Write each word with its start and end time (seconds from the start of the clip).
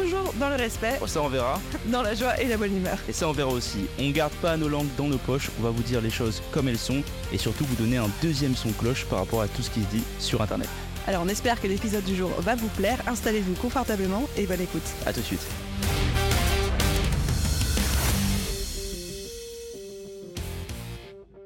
toujours 0.00 0.32
dans 0.38 0.48
le 0.48 0.56
respect, 0.56 0.98
Oh, 1.00 1.06
ça 1.06 1.22
on 1.22 1.28
verra. 1.28 1.60
dans 1.86 2.02
la 2.02 2.14
joie 2.14 2.40
et 2.40 2.46
la 2.46 2.56
bonne 2.56 2.76
humeur. 2.76 2.98
Et 3.08 3.12
ça 3.12 3.28
on 3.28 3.32
verra 3.32 3.50
aussi. 3.50 3.86
On 3.98 4.10
garde 4.10 4.32
pas 4.34 4.56
nos 4.56 4.68
langues 4.68 4.88
dans 4.96 5.08
nos 5.08 5.18
poches, 5.18 5.50
on 5.58 5.62
va 5.62 5.70
vous 5.70 5.82
dire 5.82 6.00
les 6.00 6.10
choses 6.10 6.42
comme 6.52 6.68
elles 6.68 6.78
sont 6.78 7.02
et 7.32 7.38
surtout 7.38 7.64
vous 7.64 7.76
donner 7.76 7.96
un 7.96 8.10
deuxième 8.22 8.54
son 8.54 8.70
cloche 8.72 9.04
par 9.06 9.20
rapport 9.20 9.42
à 9.42 9.48
tout 9.48 9.62
ce 9.62 9.70
qui 9.70 9.80
se 9.82 9.86
dit 9.88 10.02
sur 10.18 10.40
internet. 10.42 10.68
Alors 11.06 11.22
on 11.24 11.28
espère 11.28 11.60
que 11.60 11.66
l'épisode 11.66 12.04
du 12.04 12.14
jour 12.16 12.30
va 12.40 12.54
vous 12.54 12.68
plaire, 12.68 12.98
installez-vous 13.06 13.54
confortablement 13.54 14.28
et 14.36 14.46
bonne 14.46 14.60
écoute. 14.60 14.82
A 15.06 15.12
tout 15.12 15.20
de 15.20 15.24
suite. 15.24 15.46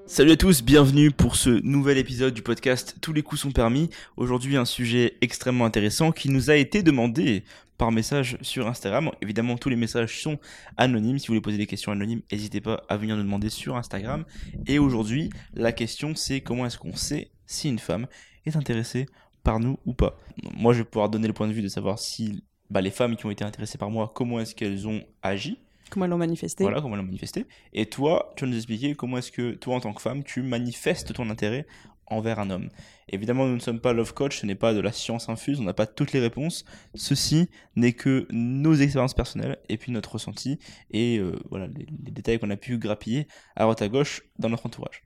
Salut 0.07 0.33
à 0.33 0.37
tous, 0.37 0.63
bienvenue 0.63 1.11
pour 1.11 1.37
ce 1.37 1.49
nouvel 1.49 1.97
épisode 1.97 2.35
du 2.35 2.43
podcast 2.43 2.97
Tous 3.01 3.15
les 3.15 3.23
coups 3.23 3.41
sont 3.41 3.51
permis. 3.51 3.89
Aujourd'hui 4.19 4.59
un 4.59 4.67
sujet 4.67 5.15
extrêmement 5.23 5.65
intéressant 5.65 6.13
qui 6.13 6.29
nous 6.29 6.51
a 6.51 6.57
été 6.57 6.83
demandé 6.83 7.45
par 7.83 7.91
message 7.91 8.39
sur 8.43 8.69
Instagram. 8.69 9.11
Évidemment 9.23 9.57
tous 9.57 9.69
les 9.69 9.75
messages 9.75 10.23
sont 10.23 10.39
anonymes. 10.77 11.19
Si 11.19 11.27
vous 11.27 11.33
voulez 11.33 11.41
poser 11.41 11.59
des 11.59 11.67
questions 11.67 11.91
anonymes, 11.91 12.23
n'hésitez 12.31 12.61
pas 12.61 12.85
à 12.89 12.97
venir 12.97 13.17
nous 13.17 13.25
demander 13.25 13.49
sur 13.49 13.77
Instagram. 13.77 14.25
Et 14.69 14.79
aujourd'hui 14.79 15.31
la 15.55 15.73
question 15.73 16.15
c'est 16.15 16.43
comment 16.43 16.65
est-ce 16.65 16.79
qu'on 16.79 16.95
sait 16.95 17.33
si 17.45 17.69
une 17.69 17.81
femme 17.81 18.07
est 18.47 18.55
intéressée 18.55 19.07
par 19.43 19.59
nous 19.59 19.81
ou 19.85 19.95
pas? 19.95 20.17
Moi 20.57 20.75
je 20.75 20.79
vais 20.79 20.85
pouvoir 20.85 21.09
donner 21.09 21.27
le 21.27 21.33
point 21.33 21.49
de 21.49 21.53
vue 21.53 21.61
de 21.61 21.67
savoir 21.67 21.99
si 21.99 22.45
bah, 22.71 22.81
les 22.81 22.93
femmes 22.93 23.17
qui 23.17 23.27
ont 23.27 23.33
été 23.33 23.43
intéressées 23.43 23.79
par 23.79 23.91
moi, 23.91 24.13
comment 24.15 24.39
est-ce 24.39 24.55
qu'elles 24.55 24.87
ont 24.87 25.03
agi. 25.21 25.59
Comment 25.91 26.05
elles 26.05 26.13
l'ont 26.13 26.19
manifesté 26.19 26.63
Voilà 26.63 26.81
comment 26.81 26.95
elles 26.95 27.03
ont 27.03 27.07
manifesté. 27.07 27.47
Et 27.73 27.87
toi, 27.87 28.33
tu 28.37 28.45
vas 28.45 28.51
nous 28.53 28.57
expliquer 28.57 28.95
comment 28.95 29.19
est-ce 29.19 29.33
que 29.33 29.55
toi, 29.55 29.75
en 29.75 29.81
tant 29.81 29.93
que 29.93 30.01
femme, 30.01 30.23
tu 30.23 30.43
manifestes 30.43 31.13
ton 31.13 31.29
intérêt 31.31 31.67
envers 32.07 32.39
un 32.39 32.51
homme. 32.51 32.69
Évidemment, 33.09 33.47
nous 33.47 33.55
ne 33.55 33.61
sommes 33.61 33.81
pas 33.81 33.93
love 33.93 34.15
coach, 34.15 34.41
ce 34.41 34.47
n'est 34.47 34.55
pas 34.55 34.75
de 34.75 34.81
la 34.81 34.93
science 34.93 35.29
infuse, 35.29 35.61
on 35.61 35.65
n'a 35.65 35.75
pas 35.75 35.87
toutes 35.87 36.13
les 36.13 36.21
réponses. 36.21 36.65
Ceci 36.95 37.49
n'est 37.77 37.93
que 37.93 38.27
nos 38.31 38.75
expériences 38.75 39.15
personnelles 39.15 39.59
et 39.69 39.77
puis 39.77 39.93
notre 39.93 40.13
ressenti 40.13 40.59
et 40.91 41.19
euh, 41.19 41.33
voilà 41.51 41.67
les, 41.67 41.87
les 42.05 42.11
détails 42.11 42.39
qu'on 42.39 42.51
a 42.51 42.57
pu 42.57 42.79
grappiller 42.79 43.27
à 43.57 43.63
droite 43.63 43.83
à 43.83 43.89
gauche 43.89 44.23
dans 44.39 44.49
notre 44.49 44.67
entourage. 44.67 45.03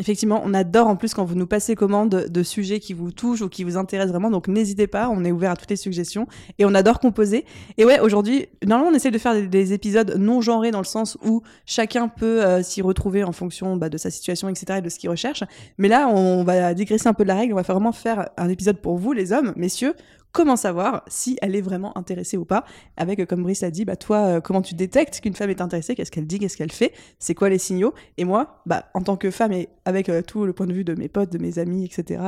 Effectivement, 0.00 0.40
on 0.46 0.54
adore 0.54 0.86
en 0.86 0.96
plus 0.96 1.12
quand 1.12 1.26
vous 1.26 1.34
nous 1.34 1.46
passez 1.46 1.74
commande 1.74 2.08
de 2.08 2.42
sujets 2.42 2.80
qui 2.80 2.94
vous 2.94 3.12
touchent 3.12 3.42
ou 3.42 3.50
qui 3.50 3.64
vous 3.64 3.76
intéressent 3.76 4.12
vraiment, 4.12 4.30
donc 4.30 4.48
n'hésitez 4.48 4.86
pas, 4.86 5.10
on 5.10 5.26
est 5.26 5.30
ouvert 5.30 5.50
à 5.50 5.56
toutes 5.56 5.68
les 5.68 5.76
suggestions 5.76 6.26
et 6.58 6.64
on 6.64 6.74
adore 6.74 7.00
composer. 7.00 7.44
Et 7.76 7.84
ouais, 7.84 8.00
aujourd'hui, 8.00 8.46
normalement 8.66 8.90
on 8.90 8.94
essaie 8.94 9.10
de 9.10 9.18
faire 9.18 9.34
des, 9.34 9.46
des 9.46 9.74
épisodes 9.74 10.16
non 10.18 10.40
genrés 10.40 10.70
dans 10.70 10.78
le 10.78 10.84
sens 10.84 11.18
où 11.22 11.42
chacun 11.66 12.08
peut 12.08 12.42
euh, 12.42 12.62
s'y 12.62 12.80
retrouver 12.80 13.24
en 13.24 13.32
fonction 13.32 13.76
bah, 13.76 13.90
de 13.90 13.98
sa 13.98 14.10
situation, 14.10 14.48
etc. 14.48 14.78
et 14.78 14.80
de 14.80 14.88
ce 14.88 14.98
qu'il 14.98 15.10
recherche. 15.10 15.44
Mais 15.76 15.88
là, 15.88 16.08
on 16.08 16.44
va 16.44 16.72
digresser 16.72 17.06
un 17.06 17.12
peu 17.12 17.24
la 17.24 17.34
règle, 17.34 17.52
on 17.52 17.56
va 17.56 17.62
vraiment 17.62 17.92
faire 17.92 18.30
un 18.38 18.48
épisode 18.48 18.78
pour 18.78 18.96
vous 18.96 19.12
les 19.12 19.34
hommes, 19.34 19.52
messieurs, 19.54 19.92
comment 20.32 20.56
savoir 20.56 21.02
si 21.08 21.38
elle 21.42 21.56
est 21.56 21.60
vraiment 21.60 21.96
intéressée 21.98 22.36
ou 22.36 22.44
pas 22.44 22.64
avec 22.96 23.20
euh, 23.20 23.26
comme 23.26 23.42
Brice 23.42 23.62
l'a 23.62 23.70
dit 23.70 23.84
bah 23.84 23.96
toi 23.96 24.18
euh, 24.18 24.40
comment 24.40 24.62
tu 24.62 24.74
détectes 24.74 25.20
qu'une 25.20 25.34
femme 25.34 25.50
est 25.50 25.60
intéressée 25.60 25.94
qu'est-ce 25.94 26.10
qu'elle 26.10 26.26
dit 26.26 26.38
qu'est-ce 26.38 26.56
qu'elle 26.56 26.72
fait 26.72 26.92
c'est 27.18 27.34
quoi 27.34 27.48
les 27.48 27.58
signaux 27.58 27.94
et 28.16 28.24
moi 28.24 28.62
bah 28.66 28.86
en 28.94 29.02
tant 29.02 29.16
que 29.16 29.30
femme 29.30 29.52
et 29.52 29.68
avec 29.84 30.08
euh, 30.08 30.22
tout 30.22 30.44
le 30.44 30.52
point 30.52 30.66
de 30.66 30.72
vue 30.72 30.84
de 30.84 30.94
mes 30.94 31.08
potes 31.08 31.32
de 31.32 31.38
mes 31.38 31.58
amis 31.58 31.84
etc 31.84 32.22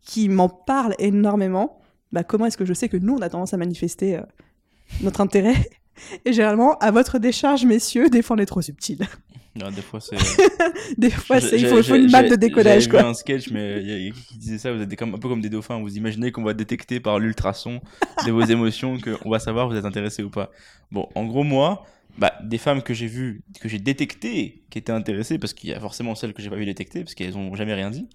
qui 0.00 0.28
m'en 0.28 0.48
parlent 0.48 0.94
énormément 0.98 1.80
bah 2.12 2.24
comment 2.24 2.46
est-ce 2.46 2.58
que 2.58 2.64
je 2.64 2.74
sais 2.74 2.88
que 2.88 2.96
nous 2.96 3.14
on 3.14 3.22
a 3.22 3.28
tendance 3.28 3.54
à 3.54 3.56
manifester 3.56 4.20
notre 5.00 5.20
intérêt 5.20 5.56
et 6.24 6.32
généralement 6.32 6.76
à 6.78 6.90
votre 6.90 7.18
décharge 7.18 7.64
messieurs 7.64 8.10
des 8.10 8.22
fois 8.22 8.36
on 8.36 8.40
est 8.40 8.46
trop 8.46 8.62
subtil 8.62 9.06
Non, 9.54 9.70
des 9.70 9.82
fois, 9.82 10.00
c'est. 10.00 10.16
des 10.98 11.10
fois 11.10 11.40
c'est 11.40 11.58
il 11.60 11.66
faut, 11.66 11.82
faut 11.82 11.94
une 11.94 12.10
map 12.10 12.22
de 12.22 12.36
décodage 12.36 12.88
quoi 12.88 13.02
vu 13.02 13.08
un 13.08 13.14
sketch, 13.14 13.50
mais 13.50 13.82
il 13.82 14.04
y 14.06 14.08
a- 14.08 14.12
qui 14.12 14.38
disait 14.38 14.58
ça, 14.58 14.72
vous 14.72 14.80
êtes 14.80 14.96
comme, 14.96 15.14
un 15.14 15.18
peu 15.18 15.28
comme 15.28 15.42
des 15.42 15.50
dauphins. 15.50 15.78
Vous 15.78 15.96
imaginez 15.96 16.32
qu'on 16.32 16.42
va 16.42 16.54
détecter 16.54 17.00
par 17.00 17.18
l'ultrason 17.18 17.80
de 18.26 18.30
vos 18.30 18.42
émotions, 18.50 18.96
qu'on 18.98 19.30
va 19.30 19.38
savoir 19.38 19.68
vous 19.68 19.76
êtes 19.76 19.84
intéressé 19.84 20.22
ou 20.22 20.30
pas. 20.30 20.50
Bon, 20.90 21.08
en 21.14 21.26
gros, 21.26 21.42
moi, 21.44 21.84
bah, 22.18 22.32
des 22.42 22.58
femmes 22.58 22.82
que 22.82 22.94
j'ai 22.94 23.06
vues, 23.06 23.42
que 23.60 23.68
j'ai 23.68 23.78
détectées, 23.78 24.64
qui 24.70 24.78
étaient 24.78 24.92
intéressées, 24.92 25.38
parce 25.38 25.52
qu'il 25.52 25.70
y 25.70 25.74
a 25.74 25.80
forcément 25.80 26.14
celles 26.14 26.32
que 26.32 26.42
j'ai 26.42 26.50
pas 26.50 26.56
vu 26.56 26.64
détecter, 26.64 27.00
parce 27.04 27.14
qu'elles 27.14 27.36
ont 27.36 27.54
jamais 27.54 27.74
rien 27.74 27.90
dit. 27.90 28.08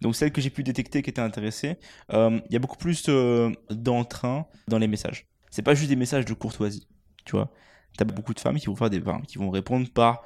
Donc, 0.00 0.16
celles 0.16 0.32
que 0.32 0.40
j'ai 0.40 0.50
pu 0.50 0.62
détecter 0.62 1.02
qui 1.02 1.10
étaient 1.10 1.20
intéressées, 1.20 1.76
euh, 2.12 2.38
il 2.48 2.52
y 2.52 2.56
a 2.56 2.58
beaucoup 2.58 2.76
plus 2.78 3.06
euh, 3.08 3.50
d'entrain 3.70 4.46
dans 4.68 4.78
les 4.78 4.88
messages. 4.88 5.26
C'est 5.50 5.62
pas 5.62 5.74
juste 5.74 5.88
des 5.90 5.96
messages 5.96 6.24
de 6.24 6.34
courtoisie, 6.34 6.86
tu 7.24 7.32
vois. 7.32 7.50
T'as 7.96 8.04
beaucoup 8.06 8.32
de 8.32 8.40
femmes 8.40 8.58
qui 8.58 8.66
vont 8.66 8.76
faire 8.76 8.88
des, 8.90 9.00
enfin, 9.00 9.20
qui 9.26 9.36
vont 9.38 9.50
répondre 9.50 9.86
par 9.90 10.22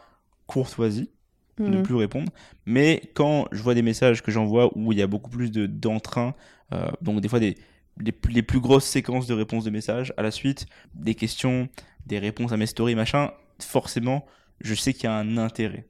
courtoisie 0.46 1.10
ne 1.58 1.78
Mhm. 1.78 1.82
plus 1.82 1.94
répondre. 1.94 2.30
Mais 2.66 3.00
quand 3.14 3.46
je 3.52 3.62
vois 3.62 3.74
des 3.74 3.82
messages 3.82 4.22
que 4.22 4.30
j'envoie 4.30 4.70
où 4.76 4.92
il 4.92 4.98
y 4.98 5.02
a 5.02 5.06
beaucoup 5.06 5.30
plus 5.30 5.50
de 5.50 5.66
d'entrain, 5.66 6.34
euh, 6.74 6.88
donc 7.00 7.20
des 7.20 7.28
fois 7.28 7.40
des 7.40 7.56
les, 7.98 8.12
plus- 8.12 8.32
les 8.34 8.42
plus 8.42 8.60
grosses 8.60 8.84
séquences 8.84 9.26
de 9.26 9.32
réponses 9.32 9.64
de 9.64 9.70
messages 9.70 10.12
à 10.18 10.22
la 10.22 10.30
suite, 10.30 10.66
des 10.94 11.14
questions, 11.14 11.68
des 12.04 12.18
réponses 12.18 12.52
à 12.52 12.58
mes 12.58 12.66
stories, 12.66 12.94
machin, 12.94 13.30
forcément, 13.58 14.26
je 14.60 14.74
sais 14.74 14.92
qu'il 14.92 15.04
y 15.04 15.06
a 15.06 15.14
un 15.16 15.38
intérêt 15.38 15.86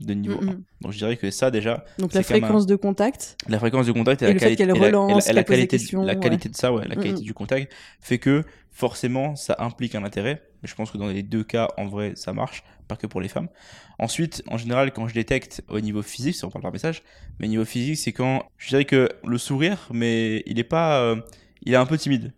de 0.00 0.12
niveau 0.12 0.40
Mhm. 0.42 0.50
1. 0.50 0.60
Donc 0.82 0.92
je 0.92 0.98
dirais 0.98 1.16
que 1.16 1.30
ça 1.30 1.50
déjà, 1.50 1.84
donc 1.98 2.12
la 2.12 2.20
un- 2.20 2.22
fréquence 2.22 2.66
de 2.66 2.76
contact 2.76 3.36
la 3.48 3.58
fréquence 3.58 3.86
de 3.86 3.92
contact 3.92 4.20
et, 4.22 4.26
Et 4.26 4.28
la 4.28 4.34
le 4.34 4.38
fait 4.40 4.44
qualité 4.44 4.66
qu'elle 4.66 4.76
et 4.76 4.78
la- 4.78 4.88
et 4.88 4.90
la- 4.92 4.98
relance, 4.98 5.26
la, 5.32 5.42
qualité, 5.42 5.66
questions, 5.78 6.02
la 6.02 6.12
ouais. 6.14 6.20
qualité 6.20 6.48
de 6.50 6.54
ça, 6.56 6.70
ouais, 6.72 6.86
la 6.86 6.94
Mhm. 6.96 7.02
qualité 7.02 7.22
du 7.22 7.32
contact 7.34 7.72
fait 7.98 8.18
que 8.18 8.44
forcément 8.70 9.34
ça 9.36 9.56
implique 9.58 9.94
un 9.94 10.04
intérêt. 10.04 10.42
Mais 10.62 10.68
je 10.68 10.74
pense 10.74 10.90
que 10.90 10.98
dans 10.98 11.08
les 11.08 11.22
deux 11.22 11.44
cas, 11.44 11.68
en 11.78 11.86
vrai, 11.86 12.12
ça 12.14 12.32
marche, 12.34 12.62
pas 12.88 12.96
que 12.96 13.06
pour 13.06 13.20
les 13.20 13.28
femmes. 13.28 13.48
Ensuite, 13.98 14.42
en 14.48 14.56
général, 14.58 14.92
quand 14.92 15.06
je 15.06 15.14
détecte 15.14 15.62
au 15.68 15.80
niveau 15.80 16.02
physique, 16.02 16.34
si 16.34 16.44
on 16.44 16.50
parle 16.50 16.62
par 16.62 16.72
message, 16.72 17.02
mais 17.38 17.46
au 17.46 17.50
niveau 17.50 17.64
physique, 17.64 17.98
c'est 17.98 18.12
quand 18.12 18.44
je 18.56 18.68
dirais 18.70 18.84
que 18.84 19.08
le 19.24 19.38
sourire, 19.38 19.88
mais 19.92 20.42
il 20.46 20.58
est 20.58 20.64
pas, 20.64 21.00
euh, 21.02 21.20
il 21.62 21.72
est 21.72 21.76
un 21.76 21.86
peu 21.86 21.96
timide. 21.98 22.32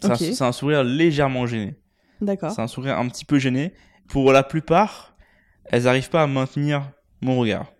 C'est 0.00 0.42
un 0.42 0.52
sourire 0.52 0.84
légèrement 0.84 1.46
gêné. 1.46 1.74
d'accord 2.20 2.52
C'est 2.52 2.62
un 2.62 2.68
sourire 2.68 2.98
un 2.98 3.08
petit 3.08 3.24
peu 3.24 3.38
gêné. 3.38 3.72
Pour 4.08 4.32
la 4.32 4.42
plupart, 4.42 5.16
elles 5.64 5.82
n'arrivent 5.84 6.08
pas 6.10 6.22
à 6.22 6.26
maintenir 6.26 6.92
mon 7.20 7.38
regard. 7.38 7.72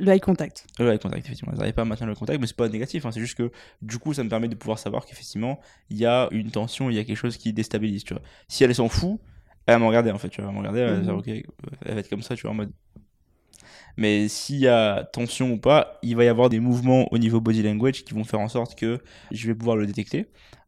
le 0.00 0.12
eye 0.12 0.20
contact 0.20 0.66
Le 0.78 0.92
eye 0.92 0.98
contact, 0.98 1.24
effectivement. 1.24 1.52
Elles 1.52 1.58
n'arrivent 1.60 1.74
pas 1.74 1.82
à 1.82 1.86
maintenir 1.86 2.08
le 2.08 2.14
contact, 2.16 2.40
mais 2.40 2.46
c'est 2.48 2.56
pas 2.56 2.68
négatif. 2.68 3.06
hein. 3.06 3.12
C'est 3.12 3.20
juste 3.20 3.36
que, 3.38 3.50
du 3.80 3.98
coup, 3.98 4.12
ça 4.12 4.24
me 4.24 4.28
permet 4.28 4.48
de 4.48 4.54
pouvoir 4.56 4.78
savoir 4.78 5.06
qu'effectivement, 5.06 5.60
il 5.88 5.96
y 5.98 6.04
a 6.04 6.28
une 6.32 6.50
tension, 6.50 6.90
il 6.90 6.96
y 6.96 6.98
a 6.98 7.04
quelque 7.04 7.16
chose 7.16 7.36
qui 7.36 7.52
déstabilise, 7.52 8.02
tu 8.04 8.12
vois. 8.12 8.22
Si 8.48 8.64
elle 8.64 8.74
s'en 8.74 8.88
fout, 8.88 9.20
elle 9.66 9.74
va 9.74 9.78
me 9.80 9.86
regarder, 9.86 10.10
en 10.10 10.18
fait, 10.18 10.28
tu 10.28 10.40
vois. 10.40 10.50
Elle 10.50 10.56
va 10.56 10.62
me 10.62 10.68
regarder, 10.68 10.80
elle 10.80 11.04
va 11.04 11.12
Mhm. 11.12 11.22
dire, 11.22 11.42
ok, 11.42 11.44
elle 11.84 11.94
va 11.94 12.00
être 12.00 12.08
comme 12.08 12.22
ça, 12.22 12.34
tu 12.36 12.42
vois, 12.42 12.50
en 12.52 12.54
mode. 12.54 12.72
Mais 13.96 14.28
s'il 14.28 14.56
y 14.58 14.68
a 14.68 15.04
tension 15.04 15.52
ou 15.52 15.58
pas, 15.58 15.98
il 16.02 16.16
va 16.16 16.24
y 16.24 16.28
avoir 16.28 16.50
des 16.50 16.60
mouvements 16.60 17.06
au 17.12 17.18
niveau 17.18 17.40
body 17.40 17.62
language 17.62 18.04
qui 18.04 18.12
vont 18.14 18.24
faire 18.24 18.40
en 18.40 18.48
sorte 18.48 18.74
que 18.74 19.00
je 19.30 19.46
vais 19.46 19.54
pouvoir 19.54 19.76
le 19.76 19.86
détecter. 19.86 20.26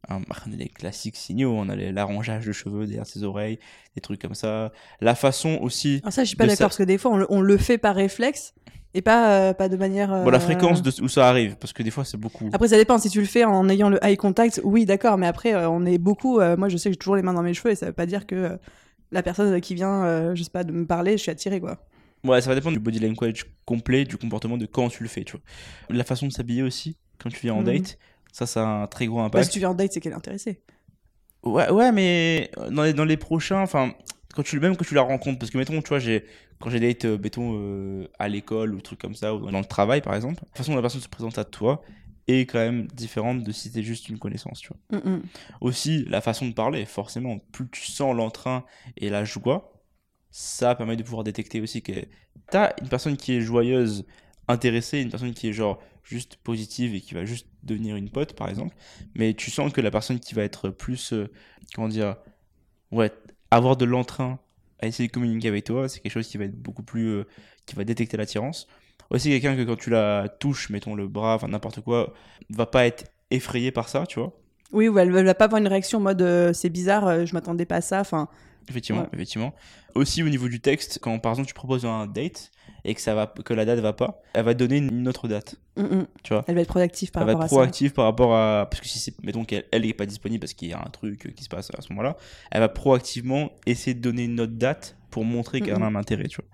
Hein, 0.09 0.21
on 0.27 0.53
a 0.53 0.55
les 0.55 0.69
classiques 0.69 1.15
signaux, 1.15 1.53
on 1.53 1.69
a 1.69 1.75
l'arrangeage 1.75 2.45
de 2.47 2.51
cheveux 2.51 2.87
derrière 2.87 3.05
ses 3.05 3.23
oreilles, 3.23 3.59
des 3.95 4.01
trucs 4.01 4.21
comme 4.21 4.33
ça. 4.33 4.71
La 5.01 5.13
façon 5.13 5.59
aussi 5.61 5.99
Alors 6.03 6.13
ça, 6.13 6.23
je 6.23 6.29
suis 6.29 6.37
pas 6.37 6.47
d'accord 6.47 6.69
parce 6.69 6.77
que 6.77 6.83
des 6.83 6.97
fois, 6.97 7.11
on 7.11 7.17
le, 7.17 7.27
on 7.29 7.41
le 7.41 7.57
fait 7.57 7.77
par 7.77 7.95
réflexe 7.95 8.55
et 8.95 9.03
pas, 9.03 9.49
euh, 9.49 9.53
pas 9.53 9.69
de 9.69 9.77
manière. 9.77 10.09
Bon, 10.09 10.31
la 10.31 10.37
euh, 10.37 10.39
fréquence 10.39 10.81
de, 10.81 10.91
où 11.03 11.07
ça 11.07 11.29
arrive, 11.29 11.55
parce 11.57 11.73
que 11.73 11.83
des 11.83 11.91
fois 11.91 12.05
c'est 12.05 12.17
beaucoup. 12.17 12.49
Après, 12.51 12.69
ça 12.69 12.77
dépend. 12.77 12.97
Si 12.97 13.09
tu 13.11 13.19
le 13.19 13.27
fais 13.27 13.43
en 13.43 13.69
ayant 13.69 13.89
le 13.89 14.03
eye 14.03 14.17
contact, 14.17 14.61
oui, 14.63 14.85
d'accord. 14.85 15.19
Mais 15.19 15.27
après, 15.27 15.53
euh, 15.53 15.69
on 15.69 15.85
est 15.85 15.99
beaucoup. 15.99 16.39
moi, 16.39 16.69
je 16.69 16.77
sais 16.77 16.89
que 16.89 16.93
j'ai 16.93 16.97
toujours 16.99 17.17
les 17.17 17.21
mains 17.21 17.33
dans 17.33 17.43
mes 17.43 17.53
cheveux 17.53 17.71
et 17.71 17.75
ça 17.75 17.85
veut 17.87 17.93
pas 17.93 18.07
dire 18.07 18.25
que 18.25 18.57
la 19.11 19.23
personne 19.23 19.59
qui 19.61 19.75
vient, 19.75 20.03
euh, 20.05 20.35
je 20.35 20.43
sais 20.43 20.49
pas, 20.49 20.63
de 20.63 20.71
me 20.71 20.85
parler, 20.85 21.13
je 21.13 21.23
suis 21.23 21.31
attirée, 21.31 21.59
quoi. 21.59 21.77
Ouais, 22.23 22.41
ça 22.41 22.49
va 22.49 22.55
dépendre 22.55 22.75
du 22.77 22.83
body 22.83 22.99
language 22.99 23.45
complet, 23.65 24.03
du 24.03 24.17
comportement 24.17 24.57
de 24.57 24.65
quand 24.65 24.89
tu 24.89 25.03
le 25.03 25.09
fais, 25.09 25.23
tu 25.23 25.33
vois. 25.33 25.41
La 25.95 26.03
façon 26.03 26.27
de 26.27 26.31
s'habiller 26.33 26.63
aussi, 26.63 26.97
quand 27.17 27.29
tu 27.29 27.39
viens 27.39 27.53
en 27.53 27.59
Mhm. 27.59 27.65
date, 27.65 27.97
ça, 28.33 28.45
ça 28.45 28.63
a 28.63 28.83
un 28.83 28.87
très 28.87 29.07
gros 29.07 29.17
Bah, 29.19 29.25
impact. 29.25 29.45
si 29.45 29.51
tu 29.51 29.59
viens 29.59 29.69
en 29.69 29.73
date, 29.75 29.93
c'est 29.93 30.01
qu'elle 30.01 30.11
est 30.11 30.15
intéressée. 30.15 30.61
Ouais, 31.43 31.69
ouais, 31.71 31.91
mais 31.93 32.51
dans 32.71 32.83
les, 32.83 32.93
dans 32.93 33.05
les 33.05 33.15
prochains, 33.15 33.61
enfin, 33.61 33.93
quand 34.35 34.43
tu, 34.43 34.59
même 34.59 34.75
quand 34.75 34.83
tu 34.85 34.93
la 34.95 35.01
rencontres, 35.01 35.39
parce 35.39 35.49
que 35.51 35.57
mettons, 35.57 35.81
tu 35.81 35.87
vois, 35.87 35.99
j'ai, 35.99 36.25
quand 36.59 36.69
j'ai 36.69 36.81
date, 36.81 37.05
euh, 37.05 37.17
mettons, 37.17 37.53
euh, 37.55 38.07
à 38.19 38.27
l'école 38.27 38.75
ou 38.75 38.81
truc 38.81 38.99
comme 38.99 39.15
ça, 39.15 39.33
ou 39.33 39.49
dans 39.49 39.59
le 39.59 39.65
travail 39.65 40.01
par 40.01 40.13
exemple, 40.15 40.43
la 40.51 40.57
façon 40.57 40.71
dont 40.71 40.75
la 40.75 40.81
personne 40.81 40.99
se 41.01 41.07
présente 41.07 41.37
à 41.37 41.45
toi 41.45 41.81
est 42.29 42.45
quand 42.45 42.59
même 42.59 42.87
différente 42.87 43.43
de 43.43 43.51
si 43.51 43.69
c'était 43.69 43.83
juste 43.83 44.09
une 44.09 44.19
connaissance, 44.19 44.59
tu 44.59 44.69
vois. 44.69 44.99
Mm, 44.99 45.09
mm. 45.09 45.21
Aussi, 45.61 46.05
la 46.05 46.21
façon 46.21 46.47
de 46.47 46.53
parler, 46.53 46.85
forcément, 46.85 47.39
plus 47.51 47.67
tu 47.69 47.85
sens 47.91 48.15
l'entrain 48.15 48.65
et 48.97 49.09
la 49.09 49.25
joie, 49.25 49.73
ça 50.31 50.75
permet 50.75 50.95
de 50.95 51.03
pouvoir 51.03 51.23
détecter 51.23 51.61
aussi 51.61 51.81
que 51.81 51.93
t'as 52.51 52.73
une 52.81 52.89
personne 52.89 53.17
qui 53.17 53.33
est 53.33 53.41
joyeuse, 53.41 54.05
intéressée, 54.47 55.01
une 55.01 55.09
personne 55.09 55.33
qui 55.33 55.49
est 55.49 55.53
genre 55.53 55.79
juste 56.03 56.37
positive 56.37 56.95
et 56.95 57.01
qui 57.01 57.13
va 57.13 57.25
juste 57.25 57.47
devenir 57.63 57.95
une 57.95 58.09
pote, 58.09 58.33
par 58.33 58.49
exemple. 58.49 58.75
Mais 59.15 59.33
tu 59.33 59.51
sens 59.51 59.71
que 59.71 59.81
la 59.81 59.91
personne 59.91 60.19
qui 60.19 60.33
va 60.33 60.43
être 60.43 60.69
plus, 60.69 61.13
euh, 61.13 61.29
comment 61.75 61.87
dire, 61.87 62.15
ouais, 62.91 63.11
avoir 63.51 63.77
de 63.77 63.85
l'entrain 63.85 64.39
à 64.79 64.87
essayer 64.87 65.07
de 65.07 65.13
communiquer 65.13 65.49
avec 65.49 65.65
toi, 65.65 65.87
c'est 65.87 65.99
quelque 65.99 66.11
chose 66.11 66.27
qui 66.27 66.37
va 66.37 66.45
être 66.45 66.59
beaucoup 66.59 66.83
plus, 66.83 67.07
euh, 67.09 67.27
qui 67.65 67.75
va 67.75 67.83
détecter 67.83 68.17
l'attirance. 68.17 68.67
Aussi 69.09 69.29
quelqu'un 69.29 69.55
que 69.55 69.63
quand 69.63 69.75
tu 69.77 69.89
la 69.89 70.27
touches, 70.39 70.69
mettons 70.69 70.95
le 70.95 71.07
bras, 71.07 71.35
enfin 71.35 71.47
n'importe 71.47 71.81
quoi, 71.81 72.13
va 72.49 72.65
pas 72.65 72.85
être 72.85 73.05
effrayé 73.31 73.71
par 73.71 73.89
ça, 73.89 74.05
tu 74.07 74.19
vois. 74.19 74.33
Oui, 74.71 74.87
ou 74.87 74.99
elle, 74.99 75.15
elle 75.15 75.25
va 75.25 75.33
pas 75.33 75.45
avoir 75.45 75.59
une 75.59 75.67
réaction 75.67 75.97
en 75.97 76.01
mode 76.01 76.21
euh, 76.21 76.53
c'est 76.53 76.69
bizarre, 76.69 77.07
euh, 77.07 77.25
je 77.25 77.33
m'attendais 77.33 77.65
pas 77.65 77.77
à 77.77 77.81
ça. 77.81 77.99
Enfin, 77.99 78.27
Effectivement, 78.69 79.01
Ouais. 79.01 79.07
effectivement. 79.13 79.55
Aussi 79.95 80.21
au 80.21 80.29
niveau 80.29 80.47
du 80.47 80.59
texte, 80.59 80.99
quand 81.01 81.17
par 81.17 81.31
exemple 81.31 81.47
tu 81.47 81.55
proposes 81.55 81.85
un 81.87 82.05
date 82.05 82.51
et 82.85 82.93
que 82.93 83.01
ça 83.01 83.15
va, 83.15 83.25
que 83.25 83.53
la 83.55 83.65
date 83.65 83.79
va 83.79 83.93
pas, 83.93 84.21
elle 84.33 84.45
va 84.45 84.53
donner 84.53 84.77
une 84.77 85.07
autre 85.07 85.27
date. 85.27 85.55
mm, 85.75 85.81
mm. 85.81 86.07
Tu 86.21 86.33
vois. 86.33 86.45
elle 86.47 86.53
va 86.53 86.61
être 86.61 86.67
proactive 86.67 87.09
par 87.09 87.23
elle 87.23 87.27
va 87.29 87.33
rapport 87.33 87.45
être 87.45 87.51
à 87.51 87.55
proactive 87.55 87.93
par 87.93 88.05
rapport 88.05 88.35
à 88.35 88.67
parce 88.69 88.81
que 88.81 88.87
si 88.87 88.99
c'est 88.99 89.23
mettons 89.23 89.43
qu'elle 89.43 89.65
elle 89.71 89.85
est 89.87 89.93
pas 89.95 90.05
disponible 90.05 90.41
parce 90.41 90.53
qu'il 90.53 90.67
y 90.69 90.73
a 90.73 90.79
un 90.79 90.89
truc 90.91 91.33
qui 91.35 91.43
se 91.43 91.49
passe 91.49 91.71
à 91.75 91.81
ce 91.81 91.89
moment-là, 91.93 92.15
elle 92.51 92.59
va 92.59 92.69
proactivement 92.69 93.49
essayer 93.65 93.95
de 93.95 94.01
donner 94.01 94.25
une 94.25 94.39
autre 94.39 94.53
date 94.53 94.95
pour 95.09 95.25
montrer 95.25 95.61
qu'elle 95.61 95.81
a 95.81 95.85
un 95.87 95.95
intérêt, 95.95 96.27
tu 96.27 96.37
vois. 96.41 96.45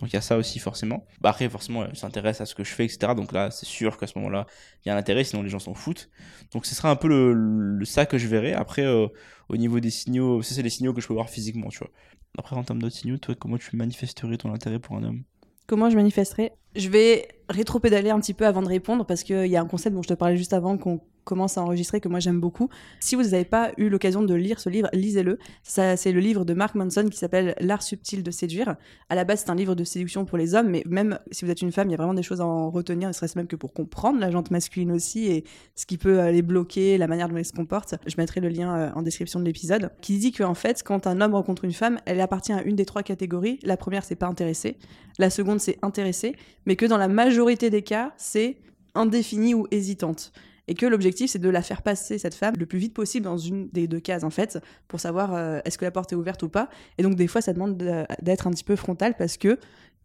Donc 0.00 0.10
il 0.10 0.14
y 0.14 0.16
a 0.16 0.20
ça 0.20 0.36
aussi 0.36 0.58
forcément. 0.58 1.06
Bah 1.20 1.30
après 1.30 1.48
forcément 1.48 1.84
elle 1.84 1.96
s'intéresse 1.96 2.40
à 2.40 2.46
ce 2.46 2.54
que 2.54 2.64
je 2.64 2.72
fais 2.72 2.84
etc. 2.84 3.12
Donc 3.16 3.32
là 3.32 3.50
c'est 3.50 3.66
sûr 3.66 3.96
qu'à 3.96 4.06
ce 4.06 4.18
moment-là 4.18 4.46
il 4.84 4.88
y 4.88 4.90
a 4.90 4.94
un 4.94 4.98
intérêt 4.98 5.24
sinon 5.24 5.42
les 5.42 5.48
gens 5.48 5.58
s'en 5.58 5.74
foutent. 5.74 6.10
Donc 6.52 6.66
ce 6.66 6.74
sera 6.74 6.90
un 6.90 6.96
peu 6.96 7.08
le, 7.08 7.84
ça 7.84 8.06
que 8.06 8.18
je 8.18 8.26
verrai. 8.26 8.52
Après 8.52 8.84
euh, 8.84 9.06
au 9.48 9.56
niveau 9.56 9.80
des 9.80 9.90
signaux, 9.90 10.42
ça 10.42 10.54
c'est 10.54 10.62
les 10.62 10.70
signaux 10.70 10.92
que 10.92 11.00
je 11.00 11.06
peux 11.06 11.14
voir 11.14 11.30
physiquement, 11.30 11.68
tu 11.68 11.78
vois. 11.78 11.90
Après 12.38 12.56
en 12.56 12.64
termes 12.64 12.80
d'autres 12.80 12.96
signaux, 12.96 13.18
toi 13.18 13.34
comment 13.38 13.58
tu 13.58 13.76
manifesterais 13.76 14.36
ton 14.36 14.52
intérêt 14.52 14.78
pour 14.78 14.96
un 14.96 15.04
homme? 15.04 15.22
Comment 15.66 15.88
je 15.88 15.96
manifesterai 15.96 16.52
Je 16.76 16.88
vais 16.88 17.28
rétro-pédaler 17.48 18.10
un 18.10 18.20
petit 18.20 18.34
peu 18.34 18.46
avant 18.46 18.62
de 18.62 18.68
répondre 18.68 19.06
parce 19.06 19.22
qu'il 19.22 19.46
y 19.46 19.56
a 19.56 19.60
un 19.60 19.66
concept 19.66 19.94
dont 19.94 20.02
je 20.02 20.08
te 20.08 20.14
parlais 20.14 20.36
juste 20.36 20.52
avant 20.52 20.76
qu'on 20.76 21.00
commence 21.24 21.58
à 21.58 21.62
enregistrer 21.62 22.00
que 22.00 22.08
moi 22.08 22.20
j'aime 22.20 22.40
beaucoup. 22.40 22.68
Si 23.00 23.14
vous 23.14 23.22
n'avez 23.22 23.44
pas 23.44 23.72
eu 23.76 23.88
l'occasion 23.88 24.22
de 24.22 24.34
lire 24.34 24.60
ce 24.60 24.68
livre, 24.68 24.88
lisez-le. 24.92 25.38
C'est 25.62 26.12
le 26.12 26.20
livre 26.20 26.44
de 26.44 26.54
Mark 26.54 26.74
Manson 26.74 27.08
qui 27.10 27.18
s'appelle 27.18 27.54
L'art 27.60 27.82
subtil 27.82 28.22
de 28.22 28.30
séduire. 28.30 28.76
À 29.08 29.14
la 29.14 29.24
base, 29.24 29.42
c'est 29.44 29.50
un 29.50 29.54
livre 29.54 29.74
de 29.74 29.84
séduction 29.84 30.24
pour 30.24 30.38
les 30.38 30.54
hommes, 30.54 30.68
mais 30.68 30.82
même 30.86 31.18
si 31.30 31.44
vous 31.44 31.50
êtes 31.50 31.62
une 31.62 31.72
femme, 31.72 31.88
il 31.88 31.92
y 31.92 31.94
a 31.94 31.96
vraiment 31.96 32.14
des 32.14 32.22
choses 32.22 32.40
à 32.40 32.46
en 32.46 32.70
retenir, 32.70 33.08
ne 33.08 33.12
serait-ce 33.12 33.38
même 33.38 33.46
que 33.46 33.56
pour 33.56 33.72
comprendre 33.72 34.20
la 34.20 34.30
jante 34.30 34.50
masculine 34.50 34.92
aussi 34.92 35.26
et 35.26 35.44
ce 35.74 35.86
qui 35.86 35.98
peut 35.98 36.20
euh, 36.20 36.30
les 36.30 36.42
bloquer, 36.42 36.98
la 36.98 37.06
manière 37.06 37.28
dont 37.28 37.36
ils 37.36 37.44
se 37.44 37.52
comportent. 37.52 37.94
Je 38.06 38.14
mettrai 38.18 38.40
le 38.40 38.48
lien 38.48 38.76
euh, 38.76 38.90
en 38.94 39.02
description 39.02 39.40
de 39.40 39.44
l'épisode. 39.44 39.90
Qui 40.00 40.18
dit 40.18 40.32
qu'en 40.32 40.54
fait, 40.54 40.82
quand 40.82 41.06
un 41.06 41.20
homme 41.20 41.34
rencontre 41.34 41.64
une 41.64 41.72
femme, 41.72 41.98
elle 42.06 42.20
appartient 42.20 42.52
à 42.52 42.62
une 42.62 42.76
des 42.76 42.84
trois 42.84 43.02
catégories. 43.02 43.58
La 43.62 43.76
première, 43.76 44.04
c'est 44.04 44.16
pas 44.16 44.26
intéressé. 44.26 44.76
La 45.18 45.30
seconde, 45.30 45.60
c'est 45.60 45.78
intéressé. 45.82 46.36
Mais 46.66 46.76
que 46.76 46.86
dans 46.86 46.98
la 46.98 47.08
majorité 47.08 47.70
des 47.70 47.82
cas, 47.82 48.12
c'est 48.16 48.56
indéfinie 48.94 49.54
ou 49.54 49.66
hésitante. 49.70 50.32
Et 50.66 50.74
que 50.74 50.86
l'objectif, 50.86 51.30
c'est 51.30 51.38
de 51.38 51.48
la 51.50 51.60
faire 51.62 51.82
passer, 51.82 52.18
cette 52.18 52.34
femme, 52.34 52.54
le 52.58 52.66
plus 52.66 52.78
vite 52.78 52.94
possible 52.94 53.24
dans 53.24 53.36
une 53.36 53.68
des 53.68 53.86
deux 53.86 54.00
cases, 54.00 54.24
en 54.24 54.30
fait, 54.30 54.58
pour 54.88 54.98
savoir 54.98 55.34
euh, 55.34 55.60
est-ce 55.64 55.76
que 55.76 55.84
la 55.84 55.90
porte 55.90 56.12
est 56.12 56.16
ouverte 56.16 56.42
ou 56.42 56.48
pas. 56.48 56.70
Et 56.96 57.02
donc, 57.02 57.16
des 57.16 57.26
fois, 57.26 57.40
ça 57.42 57.52
demande 57.52 57.76
de- 57.76 58.04
d'être 58.22 58.46
un 58.46 58.50
petit 58.50 58.64
peu 58.64 58.76
frontal 58.76 59.14
parce 59.18 59.36
que, 59.36 59.58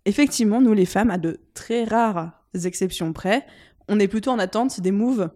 effectivement, 0.06 0.59
nous, 0.61 0.73
les 0.73 0.85
femmes, 0.85 1.11
à 1.11 1.17
de 1.17 1.39
très 1.53 1.83
rares 1.85 2.31
exceptions 2.65 3.13
près, 3.13 3.45
on 3.88 4.00
est 4.00 4.07
plutôt 4.07 4.31
en 4.31 4.39
attente 4.39 4.81
des 4.81 4.91
moves 4.91 5.29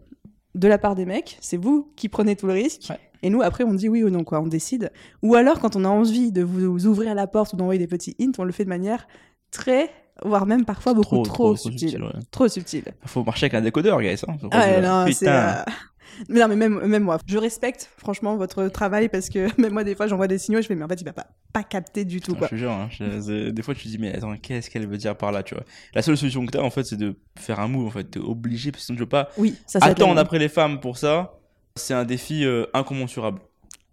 de 0.55 0.67
la 0.67 0.77
part 0.77 0.95
des 0.95 1.05
mecs. 1.05 1.37
C'est 1.41 1.57
vous 1.57 1.91
qui 1.95 2.09
prenez 2.09 2.35
tout 2.35 2.47
le 2.47 2.53
risque. 2.53 2.87
Ouais. 2.89 2.99
Et 3.21 3.29
nous, 3.29 3.41
après, 3.41 3.63
on 3.63 3.73
dit 3.73 3.87
oui 3.87 4.03
ou 4.03 4.09
non, 4.09 4.25
quoi. 4.25 4.41
On 4.41 4.47
décide. 4.47 4.91
Ou 5.21 5.35
alors, 5.35 5.59
quand 5.59 5.75
on 5.77 5.85
a 5.85 5.89
envie 5.89 6.31
de 6.33 6.43
vous 6.43 6.85
ouvrir 6.85 7.15
la 7.15 7.27
porte 7.27 7.53
ou 7.53 7.55
d'envoyer 7.55 7.79
des 7.79 7.87
petits 7.87 8.15
hints, 8.19 8.33
on 8.37 8.43
le 8.43 8.51
fait 8.51 8.65
de 8.65 8.69
manière 8.69 9.07
très, 9.51 9.89
voire 10.25 10.45
même 10.45 10.65
parfois 10.65 10.93
beaucoup 10.93 11.21
trop, 11.23 11.55
subtile. 11.55 12.03
ouais. 12.03 12.09
Trop 12.31 12.47
subtile. 12.47 12.85
Faut 13.05 13.23
marcher 13.23 13.45
avec 13.45 13.53
un 13.55 13.61
décodeur, 13.61 14.01
guys. 14.01 14.21
Hein. 14.27 14.35
Ah 14.51 14.81
non, 14.81 15.05
c'est. 15.07 15.19
Putain. 15.25 15.31
euh, 15.59 15.63
Mais 16.29 16.41
non, 16.41 16.47
mais 16.47 16.55
même, 16.55 16.79
même 16.85 17.01
moi, 17.03 17.17
je 17.25 17.39
respecte 17.39 17.89
franchement 17.97 18.35
votre 18.35 18.67
travail 18.67 19.09
parce 19.09 19.29
que 19.29 19.47
même 19.59 19.73
moi, 19.73 19.83
des 19.83 19.95
fois, 19.95 20.05
j'envoie 20.05 20.27
des 20.27 20.37
signaux 20.37 20.59
et 20.59 20.61
je 20.61 20.67
fais, 20.67 20.75
mais 20.75 20.83
en 20.83 20.87
fait, 20.87 21.01
il 21.01 21.05
va 21.05 21.13
pas, 21.13 21.25
pas 21.53 21.63
capter 21.63 22.05
du 22.05 22.21
tout, 22.21 22.35
quoi. 22.35 22.45
Je 22.47 22.51
te 22.51 22.55
jure, 22.55 22.71
hein, 22.71 22.87
je- 22.91 23.49
des 23.49 23.61
fois 23.63 23.73
tu 23.73 23.83
te 23.83 23.87
dis, 23.87 23.97
mais 23.97 24.15
attends, 24.15 24.35
qu'est-ce 24.37 24.69
qu'elle 24.69 24.87
veut 24.87 24.97
dire 24.97 25.15
par 25.17 25.31
là, 25.31 25.41
tu 25.41 25.55
vois? 25.55 25.63
La 25.95 26.03
seule 26.03 26.15
solution 26.15 26.45
que 26.45 26.51
t'as, 26.51 26.61
en 26.61 26.69
fait, 26.69 26.83
c'est 26.83 26.97
de 26.97 27.15
faire 27.39 27.59
un 27.59 27.67
move, 27.67 27.87
en 27.87 27.89
fait. 27.89 28.03
T'es 28.03 28.19
obligé, 28.19 28.71
parce 28.71 28.83
que 28.83 28.85
sinon 28.87 28.97
tu 28.97 29.03
peux 29.05 29.09
pas 29.09 29.29
Oui, 29.39 29.55
ça, 29.65 29.79
attendre 29.81 30.19
après 30.19 30.37
les 30.37 30.49
femmes 30.49 30.79
pour 30.79 30.97
ça. 30.99 31.33
C'est 31.75 31.95
un 31.95 32.05
défi 32.05 32.45
euh, 32.45 32.67
incommensurable. 32.75 33.39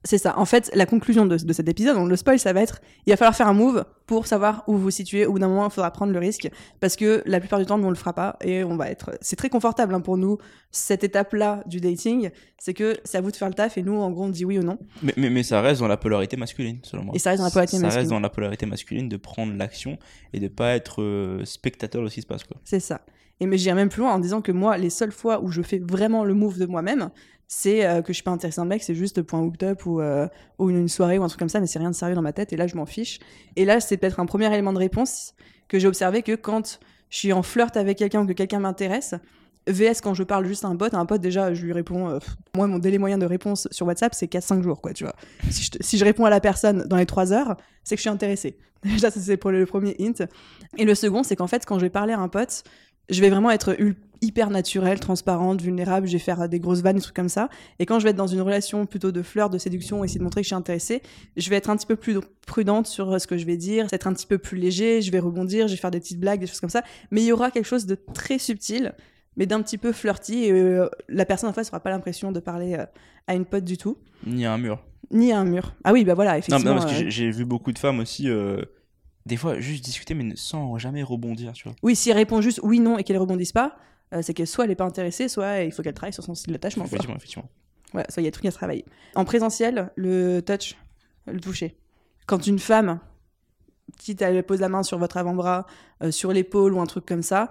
C'est 0.03 0.17
ça. 0.19 0.39
En 0.39 0.47
fait, 0.47 0.71
la 0.75 0.87
conclusion 0.87 1.27
de, 1.27 1.37
de 1.37 1.53
cet 1.53 1.69
épisode, 1.69 1.97
on 1.99 2.07
le 2.07 2.17
spoil, 2.17 2.39
ça 2.39 2.53
va 2.55 2.63
être 2.63 2.81
il 3.07 3.11
va 3.11 3.17
falloir 3.19 3.37
faire 3.37 3.49
un 3.49 3.53
move 3.53 3.85
pour 4.07 4.27
savoir 4.27 4.65
où 4.67 4.73
vous 4.73 4.79
vous 4.85 4.91
situez. 4.91 5.27
Au 5.27 5.33
bout 5.33 5.39
d'un 5.39 5.49
moment, 5.49 5.67
il 5.67 5.71
faudra 5.71 5.91
prendre 5.91 6.13
le 6.13 6.19
risque 6.19 6.51
parce 6.81 6.97
que 6.97 7.23
la 7.27 7.39
plupart 7.39 7.59
du 7.59 7.67
temps, 7.67 7.77
nous, 7.77 7.87
on 7.87 7.91
le 7.91 7.97
fera 7.97 8.15
pas 8.15 8.37
et 8.41 8.65
on 8.65 8.77
va 8.77 8.91
être. 8.91 9.11
C'est 9.21 9.37
très 9.37 9.51
confortable 9.51 9.95
hein, 9.95 10.01
pour 10.01 10.17
nous, 10.17 10.39
cette 10.71 11.05
étape-là 11.05 11.63
du 11.67 11.81
dating. 11.81 12.31
C'est 12.59 12.73
que 12.73 12.97
c'est 13.05 13.19
à 13.19 13.21
vous 13.21 13.31
de 13.31 13.37
faire 13.37 13.49
le 13.49 13.55
taf 13.55 13.77
et 13.77 13.83
nous, 13.83 13.95
en 13.97 14.11
gros, 14.11 14.25
on 14.25 14.29
dit 14.31 14.45
oui 14.47 14.59
ou 14.59 14.63
non. 14.63 14.79
Mais, 15.03 15.13
mais, 15.19 15.29
mais 15.29 15.43
ça 15.43 15.61
reste 15.61 15.81
dans 15.81 15.89
la 15.89 15.97
polarité 15.99 16.37
masculine, 16.39 16.79
selon 16.83 17.05
moi. 17.05 17.15
Et 17.15 17.19
ça 17.19 17.31
reste 17.31 17.41
dans 17.41 17.45
la 17.47 17.51
polarité 17.51 17.77
Ça 17.77 17.83
masculine. 17.83 18.01
reste 18.01 18.11
dans 18.11 18.21
la 18.21 18.31
polarité 18.31 18.67
masculine 18.67 19.09
de 19.09 19.17
prendre 19.19 19.55
l'action 19.55 19.99
et 20.33 20.41
de 20.41 20.49
pas 20.49 20.71
être 20.75 21.03
euh, 21.03 21.45
spectateur 21.45 22.03
de 22.03 22.09
ce 22.09 22.15
qui 22.15 22.23
se 22.23 22.27
passe. 22.27 22.43
C'est 22.65 22.81
ça. 22.81 23.03
Et 23.41 23.47
mais 23.47 23.57
j'irai 23.59 23.75
même 23.75 23.89
plus 23.89 24.01
loin 24.01 24.13
en 24.13 24.19
disant 24.19 24.43
que 24.43 24.53
moi, 24.53 24.77
les 24.77 24.91
seules 24.91 25.13
fois 25.13 25.43
où 25.43 25.51
je 25.51 25.63
fais 25.63 25.79
vraiment 25.79 26.25
le 26.25 26.35
move 26.35 26.59
de 26.59 26.67
moi-même, 26.67 27.11
c'est 27.53 27.85
euh, 27.85 28.01
que 28.01 28.13
je 28.13 28.15
suis 28.15 28.23
pas 28.23 28.31
intéressée 28.31 28.61
à 28.61 28.63
un 28.63 28.67
mec, 28.67 28.81
c'est 28.81 28.95
juste 28.95 29.21
un 29.33 29.39
hooked 29.39 29.65
up 29.65 29.85
ou, 29.85 30.01
euh, 30.01 30.29
ou 30.61 30.71
une, 30.71 30.89
soirée 30.89 31.19
ou 31.19 31.25
un 31.25 31.27
truc 31.27 31.41
comme 31.41 31.49
ça, 31.49 31.59
mais 31.59 31.67
c'est 31.67 31.81
rien 31.81 31.91
de 31.91 31.97
sérieux 31.97 32.15
dans 32.15 32.23
ma 32.23 32.33
tête 32.33 32.53
et 32.53 32.57
là 32.57 32.69
je 32.69 32.77
m'en 32.77 32.87
fiche. 32.87 33.19
Et 33.57 33.65
là, 33.65 33.81
c'est 33.81 33.97
peut-être 33.97 34.21
un 34.21 34.27
premier 34.27 34.47
élément 34.47 34.73
de 34.73 34.79
réponse 34.79 35.35
que 35.67 35.81
j'ai 35.81 35.89
observé 35.89 36.23
que 36.23 36.37
quand 36.37 36.79
je 37.09 37.17
suis 37.17 37.33
en 37.33 37.43
flirt 37.43 37.77
avec 37.77 37.99
quelqu'un 37.99 38.23
ou 38.23 38.27
que 38.27 38.35
quelqu'un 38.35 38.61
m'intéresse, 38.61 39.17
VS 39.67 40.01
quand 40.01 40.15
je 40.15 40.23
parle 40.23 40.47
juste 40.47 40.65
à 40.65 40.69
un 40.69 40.77
pote, 40.77 40.95
à 40.95 40.99
un 40.99 41.07
pote 41.07 41.21
déjà 41.21 41.53
je 41.53 41.67
lui 41.67 41.73
réponds, 41.73 42.09
euh, 42.09 42.19
moi 42.55 42.69
mon 42.69 42.79
délai 42.79 42.99
moyen 42.99 43.19
de 43.19 43.27
réponse 43.27 43.67
sur 43.73 43.85
WhatsApp 43.85 44.15
c'est 44.15 44.33
4-5 44.33 44.63
jours 44.63 44.81
quoi, 44.81 44.93
tu 44.93 45.03
vois. 45.03 45.17
Si 45.51 45.65
je, 45.65 45.71
si 45.81 45.99
je 45.99 46.05
réponds 46.05 46.27
à 46.27 46.31
la 46.31 46.41
personne 46.41 46.87
dans 46.87 46.97
les 46.97 47.07
3 47.07 47.33
heures, 47.33 47.57
c'est 47.83 47.97
que 47.97 47.99
je 47.99 48.03
suis 48.03 48.11
intéressée. 48.11 48.59
Déjà 48.85 49.11
c'est 49.11 49.37
pour 49.37 49.51
le 49.51 49.67
premier 49.67 49.97
hint. 49.99 50.25
Et 50.79 50.85
le 50.85 50.95
second 50.95 51.25
c'est 51.25 51.35
qu'en 51.35 51.49
fait 51.49 51.67
quand 51.67 51.81
je 51.81 51.85
vais 51.87 51.91
parler 51.91 52.13
à 52.13 52.21
un 52.21 52.29
pote, 52.29 52.63
je 53.11 53.21
vais 53.21 53.31
vraiment 53.31 53.51
être 53.51 53.77
hyper 54.23 54.51
naturelle, 54.51 55.01
transparente, 55.01 55.63
vulnérable, 55.63 56.07
je 56.07 56.13
vais 56.13 56.19
faire 56.19 56.47
des 56.49 56.61
grosses 56.61 56.83
vannes, 56.83 56.97
des 56.97 57.03
trucs 57.03 57.17
comme 57.17 57.31
ça. 57.31 57.49
Et 57.79 57.87
quand 57.87 57.99
je 57.99 58.05
vais 58.05 58.11
être 58.11 58.17
dans 58.17 58.27
une 58.27 58.43
relation 58.43 58.85
plutôt 58.85 59.13
de 59.13 59.23
flirt, 59.23 59.51
de 59.51 59.57
séduction, 59.59 60.05
essayer 60.05 60.19
de 60.19 60.25
montrer 60.25 60.43
que 60.43 60.45
je 60.45 60.49
suis 60.49 60.55
intéressée, 60.55 61.01
je 61.39 61.49
vais 61.49 61.57
être 61.57 61.71
un 61.71 61.77
petit 61.77 61.87
peu 61.87 61.97
plus 61.97 62.19
prudente 62.47 62.87
sur 62.87 63.11
euh, 63.13 63.19
ce 63.19 63.27
que 63.27 63.39
je 63.39 63.47
vais 63.47 63.57
dire, 63.57 63.87
être 63.93 64.07
un 64.07 64.13
petit 64.13 64.27
peu 64.27 64.37
plus 64.37 64.59
léger, 64.59 65.01
je 65.01 65.11
vais 65.11 65.21
rebondir, 65.21 65.69
je 65.69 65.73
vais 65.75 65.81
faire 65.81 65.91
des 65.91 66.01
petites 66.01 66.21
blagues, 66.21 66.41
des 66.41 66.47
choses 66.47 66.61
comme 66.61 66.69
ça. 66.71 66.83
Mais 67.11 67.23
il 67.23 67.27
y 67.27 67.33
aura 67.33 67.51
quelque 67.51 67.65
chose 67.67 67.87
de 67.87 67.95
très 68.13 68.39
subtil, 68.39 68.93
mais 69.37 69.47
d'un 69.47 69.63
petit 69.63 69.79
peu 69.79 69.91
flirty, 69.93 70.45
et 70.45 70.53
euh, 70.53 70.87
la 71.09 71.25
personne 71.25 71.49
en 71.49 71.53
face 71.55 71.69
n'aura 71.73 71.81
pas 71.81 71.91
l'impression 71.91 72.31
de 72.31 72.41
parler 72.41 72.75
euh, 72.75 72.85
à 73.27 73.35
une 73.35 73.47
pote 73.47 73.65
du 73.65 73.79
tout, 73.79 73.97
Ni 74.27 74.45
à 74.45 74.53
un 74.53 74.59
mur. 74.59 74.83
ni 75.13 75.33
à 75.33 75.39
un 75.39 75.45
mur. 75.45 75.73
Ah 75.83 75.95
oui, 75.95 76.05
bah 76.05 76.13
voilà, 76.15 76.33
Non, 76.33 76.39
effectivement. 76.39 76.75
non, 76.75 76.81
parce 76.81 76.93
que 76.93 77.05
euh, 77.07 77.09
j'ai- 77.09 77.31
vu 77.31 77.47
beaucoup 77.47 77.73
de 77.73 77.79
femmes 77.79 78.01
aussi, 78.01 78.29
des 79.27 79.37
fois, 79.37 79.61
juste 79.61 79.85
discuter, 79.85 80.15
mais 80.15 80.33
sans 80.37 80.79
jamais 80.79 81.03
rebondir, 81.03 81.53
tu 81.53 81.65
vois. 81.65 81.77
Oui, 81.83 81.95
si 81.95 82.11
elle 82.11 82.17
répond 82.17 82.41
juste 82.41 82.61
oui, 82.63 82.81
non, 82.81 82.99
et 82.99 83.05
qu'elle 83.05 83.19
rebondisse 83.19 83.53
pas, 83.53 83.77
euh, 84.15 84.23
c'est 84.23 84.35
que 84.35 84.45
soit 84.45 84.65
elle 84.65 84.71
est 84.71 84.77
pas 84.77 84.85
intéressée, 84.85 85.29
soit 85.29 85.63
il 85.63 85.73
faut 85.73 85.83
qu'elle 85.83 85.95
travaille 85.95 86.13
sur 86.13 86.25
son 86.25 86.35
style 86.35 86.53
d'attachement. 86.53 86.85
quoi. 86.85 86.89
Effectivement, 86.89 87.17
effectivement. 87.17 87.49
Ouais, 87.95 88.05
ça, 88.09 88.21
il 88.21 88.25
y 88.25 88.27
a 88.27 88.31
des 88.31 88.33
trucs 88.33 88.47
à 88.47 88.53
travailler. 88.53 88.85
En 89.15 89.25
présentiel, 89.25 89.91
le 89.97 90.41
touch, 90.41 90.77
le 91.27 91.41
toucher. 91.41 91.77
Quand 92.27 92.47
une 92.47 92.59
femme, 92.59 93.01
quitte 93.99 94.23
elle 94.23 94.43
pose 94.45 94.61
la 94.61 94.69
main 94.69 94.83
sur 94.83 94.99
votre 94.99 95.17
avant-bras, 95.17 95.67
euh, 96.03 96.11
sur 96.11 96.33
l'épaule 96.33 96.73
ou 96.73 96.81
un 96.81 96.87
truc 96.87 97.05
comme 97.05 97.23
ça, 97.23 97.51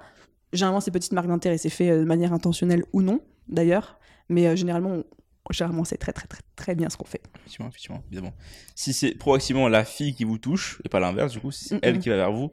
généralement, 0.53 0.79
c'est 0.79 0.91
petites 0.91 1.11
marques 1.11 1.27
d'intérêt. 1.27 1.57
C'est 1.57 1.69
fait 1.69 1.89
euh, 1.89 1.99
de 1.99 2.05
manière 2.05 2.33
intentionnelle 2.33 2.83
ou 2.93 3.01
non, 3.01 3.21
d'ailleurs. 3.47 3.99
Mais 4.29 4.55
généralement, 4.55 5.03
généralement, 5.49 5.83
c'est 5.83 5.97
très, 5.97 6.13
très, 6.13 6.27
très, 6.27 6.41
très 6.55 6.75
bien 6.75 6.89
ce 6.89 6.97
qu'on 6.97 7.05
fait. 7.05 7.21
Effectivement, 7.35 7.67
effectivement, 7.69 8.03
évidemment. 8.07 8.33
Si 8.75 8.93
c'est 8.93 9.15
proactivement 9.15 9.67
la 9.67 9.83
fille 9.83 10.13
qui 10.13 10.23
vous 10.23 10.37
touche, 10.37 10.81
et 10.85 10.89
pas 10.89 10.99
l'inverse, 10.99 11.31
du 11.31 11.39
coup, 11.39 11.51
si 11.51 11.65
c'est 11.65 11.75
Mm, 11.75 11.79
elle 11.83 11.99
qui 11.99 12.09
va 12.09 12.15
vers 12.15 12.31
vous, 12.31 12.51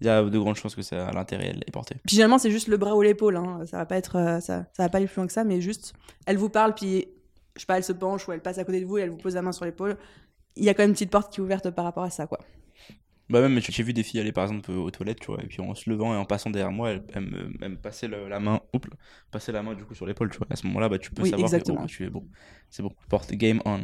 il 0.00 0.06
y 0.06 0.10
a 0.10 0.22
de 0.22 0.38
grandes 0.38 0.56
chances 0.56 0.74
que 0.74 0.82
ça, 0.82 1.10
l'intérêt 1.12 1.48
elle 1.50 1.62
est 1.66 1.70
porté. 1.70 1.96
Puis 2.06 2.16
généralement, 2.16 2.38
c'est 2.38 2.50
juste 2.50 2.68
le 2.68 2.76
bras 2.76 2.94
ou 2.94 3.02
l'épaule. 3.02 3.36
Hein. 3.36 3.60
Ça 3.66 3.78
va 3.78 3.86
pas 3.86 3.96
être, 3.96 4.16
euh, 4.16 4.40
ça, 4.40 4.66
ça 4.72 4.82
va 4.82 4.88
pas 4.88 4.98
aller 4.98 5.06
plus 5.06 5.16
loin 5.16 5.26
que 5.26 5.32
ça, 5.32 5.44
mais 5.44 5.60
juste, 5.60 5.94
elle 6.26 6.36
vous 6.36 6.50
parle, 6.50 6.74
puis 6.74 7.06
je 7.54 7.60
sais 7.60 7.66
pas, 7.66 7.76
elle 7.76 7.84
se 7.84 7.92
penche 7.92 8.26
ou 8.28 8.32
elle 8.32 8.40
passe 8.40 8.58
à 8.58 8.64
côté 8.64 8.80
de 8.80 8.86
vous 8.86 8.98
et 8.98 9.02
elle 9.02 9.10
vous 9.10 9.16
pose 9.16 9.34
la 9.34 9.42
main 9.42 9.52
sur 9.52 9.64
l'épaule. 9.64 9.96
Il 10.56 10.64
y 10.64 10.68
a 10.68 10.74
quand 10.74 10.82
même 10.82 10.90
une 10.90 10.94
petite 10.94 11.10
porte 11.10 11.32
qui 11.32 11.40
est 11.40 11.42
ouverte 11.42 11.70
par 11.70 11.84
rapport 11.84 12.04
à 12.04 12.10
ça, 12.10 12.26
quoi. 12.26 12.38
Bah 13.34 13.40
même, 13.40 13.60
j'ai 13.60 13.82
vu 13.82 13.92
des 13.92 14.02
filles 14.04 14.20
aller 14.20 14.32
par 14.32 14.44
exemple 14.44 14.70
aux 14.72 14.90
toilettes, 14.90 15.20
tu 15.20 15.26
vois, 15.26 15.42
et 15.42 15.46
puis 15.46 15.60
en 15.60 15.74
se 15.74 15.90
levant 15.90 16.14
et 16.14 16.16
en 16.16 16.24
passant 16.24 16.50
derrière 16.50 16.70
moi, 16.72 16.90
elles, 16.90 17.04
elles 17.14 17.22
me, 17.22 17.52
elles 17.60 17.70
me 17.72 17.76
passaient 17.76 18.08
le- 18.08 18.28
la 18.28 18.40
main, 18.40 18.60
oups, 18.72 18.88
passaient 19.32 19.52
la 19.52 19.62
main 19.62 19.74
du 19.74 19.84
coup 19.84 19.94
sur 19.94 20.06
l'épaule, 20.06 20.30
tu 20.30 20.38
vois. 20.38 20.46
À 20.50 20.56
ce 20.56 20.66
moment-là, 20.68 20.88
bah 20.88 20.98
tu 20.98 21.10
peux 21.10 21.22
Oui, 21.22 21.30
savoir 21.30 21.50
exactement. 21.52 21.78
que 21.78 21.84
oh, 21.84 21.86
tu 21.86 22.04
es 22.04 22.10
bon. 22.10 22.28
C'est 22.70 22.82
bon, 22.82 22.94
porte 23.08 23.32
game 23.32 23.60
on. 23.64 23.80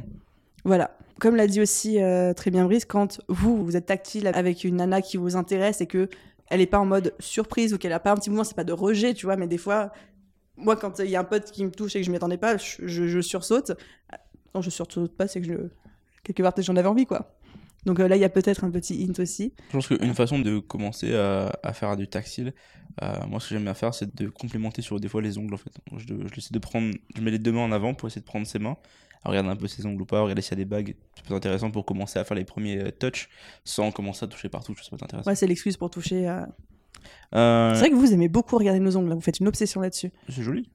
Voilà. 0.64 0.96
Comme 1.20 1.36
l'a 1.36 1.46
dit 1.46 1.60
aussi 1.60 2.00
euh, 2.02 2.32
très 2.32 2.50
bien 2.50 2.64
Brice, 2.64 2.84
quand 2.84 3.20
vous, 3.28 3.64
vous 3.64 3.76
êtes 3.76 3.86
tactile 3.86 4.26
avec 4.28 4.64
une 4.64 4.76
nana 4.76 5.02
qui 5.02 5.16
vous 5.16 5.36
intéresse 5.36 5.80
et 5.80 5.86
que 5.86 6.08
elle 6.48 6.60
est 6.60 6.66
pas 6.66 6.78
en 6.78 6.86
mode 6.86 7.14
surprise 7.20 7.72
ou 7.74 7.78
qu'elle 7.78 7.92
a 7.92 8.00
pas 8.00 8.12
un 8.12 8.16
petit 8.16 8.30
mouvement, 8.30 8.44
c'est 8.44 8.56
pas 8.56 8.64
de 8.64 8.72
rejet, 8.72 9.14
tu 9.14 9.26
vois, 9.26 9.36
mais 9.36 9.46
des 9.46 9.58
fois, 9.58 9.92
moi, 10.56 10.76
quand 10.76 10.98
il 11.00 11.10
y 11.10 11.16
a 11.16 11.20
un 11.20 11.24
pote 11.24 11.50
qui 11.52 11.64
me 11.64 11.70
touche 11.72 11.96
et 11.96 12.00
que 12.00 12.06
je 12.06 12.10
m'y 12.10 12.16
attendais 12.16 12.38
pas, 12.38 12.56
je, 12.58 12.86
je- 12.86 13.08
je 13.08 13.20
sursaute. 13.20 13.72
Non, 14.54 14.62
je 14.62 14.70
sursaute 14.70 15.16
pas, 15.16 15.28
c'est 15.28 15.40
que 15.40 15.46
je, 15.46 15.54
quelque 16.24 16.42
part, 16.42 16.54
j'en 16.58 16.76
avais 16.76 16.88
envie, 16.88 17.06
quoi. 17.06 17.39
Donc 17.86 17.98
euh, 18.00 18.08
là, 18.08 18.16
il 18.16 18.20
y 18.20 18.24
a 18.24 18.28
peut-être 18.28 18.64
un 18.64 18.70
petit 18.70 19.02
hint 19.08 19.18
aussi. 19.20 19.52
Je 19.68 19.72
pense 19.72 19.86
qu'une 19.88 20.14
façon 20.14 20.38
de 20.38 20.58
commencer 20.58 21.14
à, 21.14 21.50
à 21.62 21.72
faire 21.72 21.96
du 21.96 22.08
tactile, 22.08 22.52
euh, 23.02 23.14
moi 23.28 23.40
ce 23.40 23.48
que 23.48 23.54
j'aime 23.54 23.64
bien 23.64 23.74
faire, 23.74 23.94
c'est 23.94 24.14
de 24.14 24.28
complémenter 24.28 24.82
sur 24.82 25.00
des 25.00 25.08
fois 25.08 25.22
les 25.22 25.38
ongles 25.38 25.54
en 25.54 25.58
fait. 25.58 25.70
Je, 25.96 26.06
je 26.08 26.38
essaie 26.38 26.52
de 26.52 26.58
prendre, 26.58 26.92
je 27.16 27.20
mets 27.22 27.30
les 27.30 27.38
deux 27.38 27.52
mains 27.52 27.64
en 27.64 27.72
avant 27.72 27.94
pour 27.94 28.08
essayer 28.08 28.20
de 28.20 28.26
prendre 28.26 28.46
ses 28.46 28.58
mains, 28.58 28.76
regarder 29.24 29.48
un 29.48 29.56
peu 29.56 29.66
ses 29.68 29.86
ongles 29.86 30.02
ou 30.02 30.06
pas, 30.06 30.20
regarder 30.20 30.42
s'il 30.42 30.52
y 30.52 30.60
a 30.60 30.64
des 30.64 30.64
bagues. 30.66 30.94
C'est 31.16 31.24
plus 31.24 31.34
intéressant 31.34 31.70
pour 31.70 31.84
commencer 31.86 32.18
à 32.18 32.24
faire 32.24 32.36
les 32.36 32.44
premiers 32.44 32.78
euh, 32.78 32.90
touchs 32.90 33.28
sans 33.64 33.90
commencer 33.92 34.24
à 34.24 34.28
toucher 34.28 34.48
partout, 34.50 34.74
je 34.76 34.82
sais 34.84 34.90
pas 34.90 35.04
intéressant. 35.04 35.30
Ouais, 35.30 35.34
c'est 35.36 35.46
l'excuse 35.46 35.76
pour 35.78 35.88
toucher. 35.90 36.28
euh, 36.28 36.42
Euh, 37.34 37.72
C'est 37.74 37.80
vrai 37.80 37.90
que 37.90 37.94
vous 37.94 38.12
aimez 38.12 38.28
beaucoup 38.28 38.58
regarder 38.58 38.80
nos 38.80 38.94
ongles, 38.96 39.08
là. 39.08 39.14
vous 39.14 39.20
faites 39.22 39.40
une 39.40 39.48
obsession 39.48 39.80
là-dessus. 39.80 40.10
c'est 40.28 40.42
joli. 40.42 40.68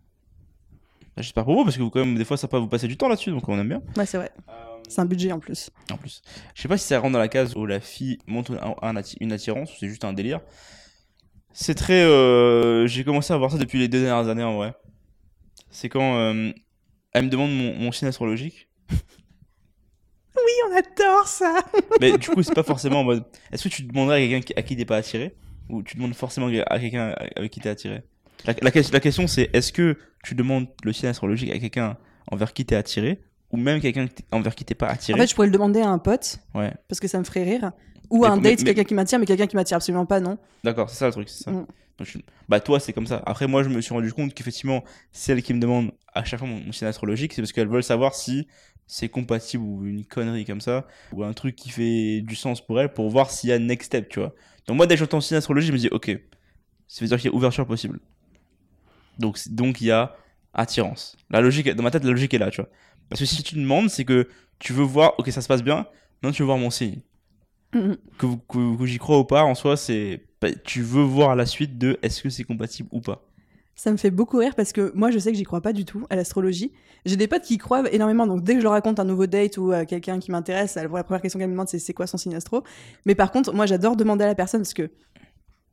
Bah, 1.15 1.21
J'espère 1.21 1.45
pour 1.45 1.55
vous, 1.55 1.63
parce 1.63 1.77
que 1.77 1.81
vous, 1.83 1.89
quand 1.91 1.99
même, 2.03 2.15
des 2.17 2.25
fois, 2.25 2.35
ça 2.37 2.47
peut 2.47 2.57
vous 2.57 2.67
passer 2.67 2.87
du 2.87 2.97
temps 2.97 3.07
là-dessus, 3.09 3.29
donc 3.31 3.47
on 3.47 3.59
aime 3.59 3.69
bien. 3.69 3.81
Ouais, 3.95 4.05
c'est 4.05 4.17
vrai. 4.17 4.31
C'est 4.87 5.01
un 5.01 5.05
budget 5.05 5.31
en 5.31 5.39
plus. 5.39 5.69
En 5.91 5.97
plus. 5.97 6.21
Je 6.53 6.61
sais 6.61 6.67
pas 6.67 6.77
si 6.77 6.87
ça 6.87 6.99
rentre 6.99 7.13
dans 7.13 7.19
la 7.19 7.27
case 7.27 7.55
où 7.55 7.65
la 7.65 7.79
fille 7.79 8.17
montre 8.27 8.53
un- 8.53 8.75
un 8.81 8.95
atti- 8.95 9.17
une 9.19 9.31
attirance 9.33 9.71
ou 9.73 9.75
c'est 9.79 9.87
juste 9.89 10.05
un 10.05 10.13
délire. 10.13 10.41
C'est 11.53 11.75
très. 11.75 12.03
euh, 12.03 12.85
J'ai 12.87 13.03
commencé 13.03 13.33
à 13.33 13.37
voir 13.37 13.51
ça 13.51 13.57
depuis 13.57 13.79
les 13.79 13.87
deux 13.87 14.01
dernières 14.03 14.29
années 14.29 14.43
en 14.43 14.55
vrai. 14.55 14.73
C'est 15.71 15.89
quand 15.89 16.17
euh, 16.17 16.51
elle 17.13 17.25
me 17.25 17.29
demande 17.29 17.51
mon, 17.51 17.75
mon 17.75 17.91
signe 17.91 18.07
astrologique. 18.07 18.69
Oui, 20.37 20.51
on 20.69 20.75
adore 20.77 21.27
ça 21.27 21.55
Mais 22.01 22.17
du 22.17 22.27
coup, 22.29 22.43
c'est 22.43 22.53
pas 22.53 22.61
forcément 22.63 22.99
en 22.99 23.03
mode. 23.03 23.23
Est-ce 23.51 23.63
que 23.63 23.69
tu 23.73 23.83
demanderais 23.83 24.23
à 24.23 24.27
quelqu'un 24.27 24.53
à 24.57 24.61
qui 24.63 24.75
t'es 24.75 24.85
pas 24.85 24.97
attiré? 24.97 25.33
Ou 25.69 25.81
tu 25.81 25.95
demandes 25.95 26.13
forcément 26.13 26.47
à 26.67 26.79
quelqu'un 26.79 27.15
avec 27.35 27.51
qui 27.51 27.59
t'es 27.61 27.69
attiré? 27.69 28.03
La, 28.45 28.53
la, 28.61 28.69
la 28.91 28.99
question 28.99 29.25
c'est 29.27 29.49
est-ce 29.53 29.71
que 29.71 29.97
tu 30.23 30.35
demandes 30.35 30.67
le 30.83 30.93
signe 30.93 31.09
astrologique 31.09 31.51
à 31.51 31.57
quelqu'un 31.57 31.97
envers 32.29 32.53
qui 32.53 32.65
t'es 32.65 32.75
attiré? 32.75 33.23
Ou 33.55 33.57
même 33.57 33.79
quelqu'un 33.81 34.07
envers 34.31 34.53
qui 34.55 34.65
t'es 34.65 34.75
pas 34.75 34.87
En 34.87 34.93
attiré 34.93 35.19
fait, 35.19 35.27
je 35.27 35.33
pourrais 35.35 35.47
le 35.47 35.53
demander 35.53 35.81
à 35.81 35.89
un 35.89 35.97
pote, 35.99 36.39
Ouais. 36.53 36.73
parce 36.87 36.99
que 36.99 37.07
ça 37.07 37.17
me 37.19 37.23
ferait 37.23 37.43
rire. 37.43 37.71
Ou 38.11 38.23
à 38.25 38.29
un 38.29 38.37
date, 38.37 38.63
quelqu'un 38.63 38.83
qui 38.83 38.93
m'attire, 38.93 39.17
mais 39.19 39.25
quelqu'un 39.25 39.47
qui 39.47 39.55
m'attire 39.55 39.77
absolument 39.77 40.05
pas, 40.05 40.19
non 40.19 40.37
D'accord, 40.63 40.89
c'est 40.89 40.97
ça 40.97 41.07
le 41.07 41.11
truc, 41.13 41.29
c'est 41.29 41.43
ça. 41.45 41.51
Mm. 41.51 41.65
Donc, 41.97 42.07
je- 42.07 42.17
Bah 42.49 42.59
toi 42.59 42.79
c'est 42.81 42.91
comme 42.93 43.07
ça. 43.07 43.23
Après 43.25 43.47
moi 43.47 43.63
je 43.63 43.69
me 43.69 43.79
suis 43.79 43.93
rendu 43.93 44.11
compte 44.11 44.33
qu'effectivement 44.33 44.83
celles 45.13 45.41
qui 45.41 45.53
me 45.53 45.59
demandent 45.61 45.91
à 46.13 46.25
chaque 46.25 46.39
fois 46.39 46.47
mon, 46.49 46.59
mon 46.59 46.71
signe 46.73 46.87
astrologique 46.89 47.31
c'est 47.33 47.41
parce 47.41 47.53
qu'elles 47.53 47.69
veulent 47.69 47.83
savoir 47.85 48.13
si 48.15 48.47
c'est 48.85 49.07
compatible 49.07 49.63
ou 49.63 49.85
une 49.85 50.03
connerie 50.05 50.43
comme 50.43 50.59
ça 50.59 50.85
ou 51.13 51.23
un 51.23 51.31
truc 51.31 51.55
qui 51.55 51.69
fait 51.69 52.19
du 52.21 52.35
sens 52.35 52.59
pour 52.59 52.81
elles 52.81 52.91
pour 52.91 53.09
voir 53.09 53.31
s'il 53.31 53.49
y 53.49 53.53
a 53.53 53.59
next 53.59 53.85
step 53.87 54.09
tu 54.09 54.19
vois. 54.19 54.33
Donc 54.67 54.75
moi 54.75 54.87
dès 54.87 54.95
que 54.95 54.99
j'entends 54.99 55.21
signe 55.21 55.37
astrologique 55.37 55.69
je 55.69 55.73
me 55.73 55.77
dis 55.79 55.87
ok 55.89 56.19
ça 56.89 56.99
veut 56.99 57.07
dire 57.07 57.17
qu'il 57.17 57.31
y 57.31 57.33
a 57.33 57.35
ouverture 57.35 57.65
possible. 57.65 57.99
Donc 59.17 59.39
donc 59.49 59.79
il 59.81 59.87
y 59.87 59.91
a 59.91 60.15
attirance. 60.53 61.15
La 61.29 61.39
logique 61.41 61.69
dans 61.73 61.83
ma 61.83 61.91
tête 61.91 62.03
la 62.03 62.11
logique 62.11 62.33
est 62.33 62.37
là 62.39 62.51
tu 62.51 62.59
vois. 62.61 62.69
Parce 63.09 63.19
que 63.21 63.25
si 63.25 63.43
tu 63.43 63.55
demandes 63.55 63.89
c'est 63.89 64.05
que 64.05 64.27
tu 64.59 64.73
veux 64.73 64.83
voir 64.83 65.13
ok 65.17 65.29
ça 65.29 65.41
se 65.41 65.47
passe 65.47 65.63
bien 65.63 65.87
non 66.23 66.31
tu 66.31 66.41
veux 66.41 66.47
voir 66.47 66.57
mon 66.57 66.69
signe 66.69 67.01
Mhm. 67.75 67.97
que, 68.17 68.25
que, 68.47 68.77
que 68.77 68.85
j'y 68.85 68.97
crois 68.97 69.19
ou 69.19 69.25
pas, 69.25 69.43
en 69.43 69.53
soi, 69.53 69.75
c'est 69.75 70.21
tu 70.63 70.81
veux 70.81 71.03
voir 71.03 71.35
la 71.35 71.45
suite 71.45 71.77
de 71.77 71.97
est-ce 72.01 72.21
que 72.21 72.29
c'est 72.29 72.43
compatible 72.43 72.87
ou 72.91 73.01
pas. 73.01 73.25
Ça 73.75 73.91
me 73.91 73.97
fait 73.97 74.11
beaucoup 74.11 74.37
rire 74.37 74.53
parce 74.55 74.71
que 74.71 74.91
moi, 74.95 75.11
je 75.11 75.19
sais 75.19 75.31
que 75.31 75.37
j'y 75.37 75.43
crois 75.43 75.59
pas 75.59 75.73
du 75.73 75.83
tout 75.83 76.05
à 76.09 76.15
l'astrologie. 76.15 76.71
J'ai 77.05 77.17
des 77.17 77.27
potes 77.27 77.41
qui 77.41 77.55
y 77.55 77.57
croient 77.57 77.91
énormément, 77.91 78.25
donc 78.27 78.43
dès 78.43 78.53
que 78.53 78.59
je 78.59 78.63
leur 78.63 78.71
raconte 78.71 78.99
un 78.99 79.03
nouveau 79.03 79.25
date 79.27 79.57
ou 79.57 79.73
euh, 79.73 79.83
quelqu'un 79.85 80.19
qui 80.19 80.31
m'intéresse, 80.31 80.75
la 80.75 80.87
première 80.87 81.21
question 81.21 81.39
qu'elle 81.39 81.49
me 81.49 81.53
demande, 81.53 81.67
c'est 81.67 81.79
c'est 81.79 81.93
quoi 81.93 82.07
son 82.07 82.17
signe 82.17 82.35
astro? 82.35 82.63
Mais 83.05 83.15
par 83.15 83.31
contre, 83.31 83.53
moi, 83.53 83.65
j'adore 83.65 83.97
demander 83.97 84.23
à 84.23 84.27
la 84.27 84.35
personne 84.35 84.61
parce 84.61 84.73
que 84.73 84.89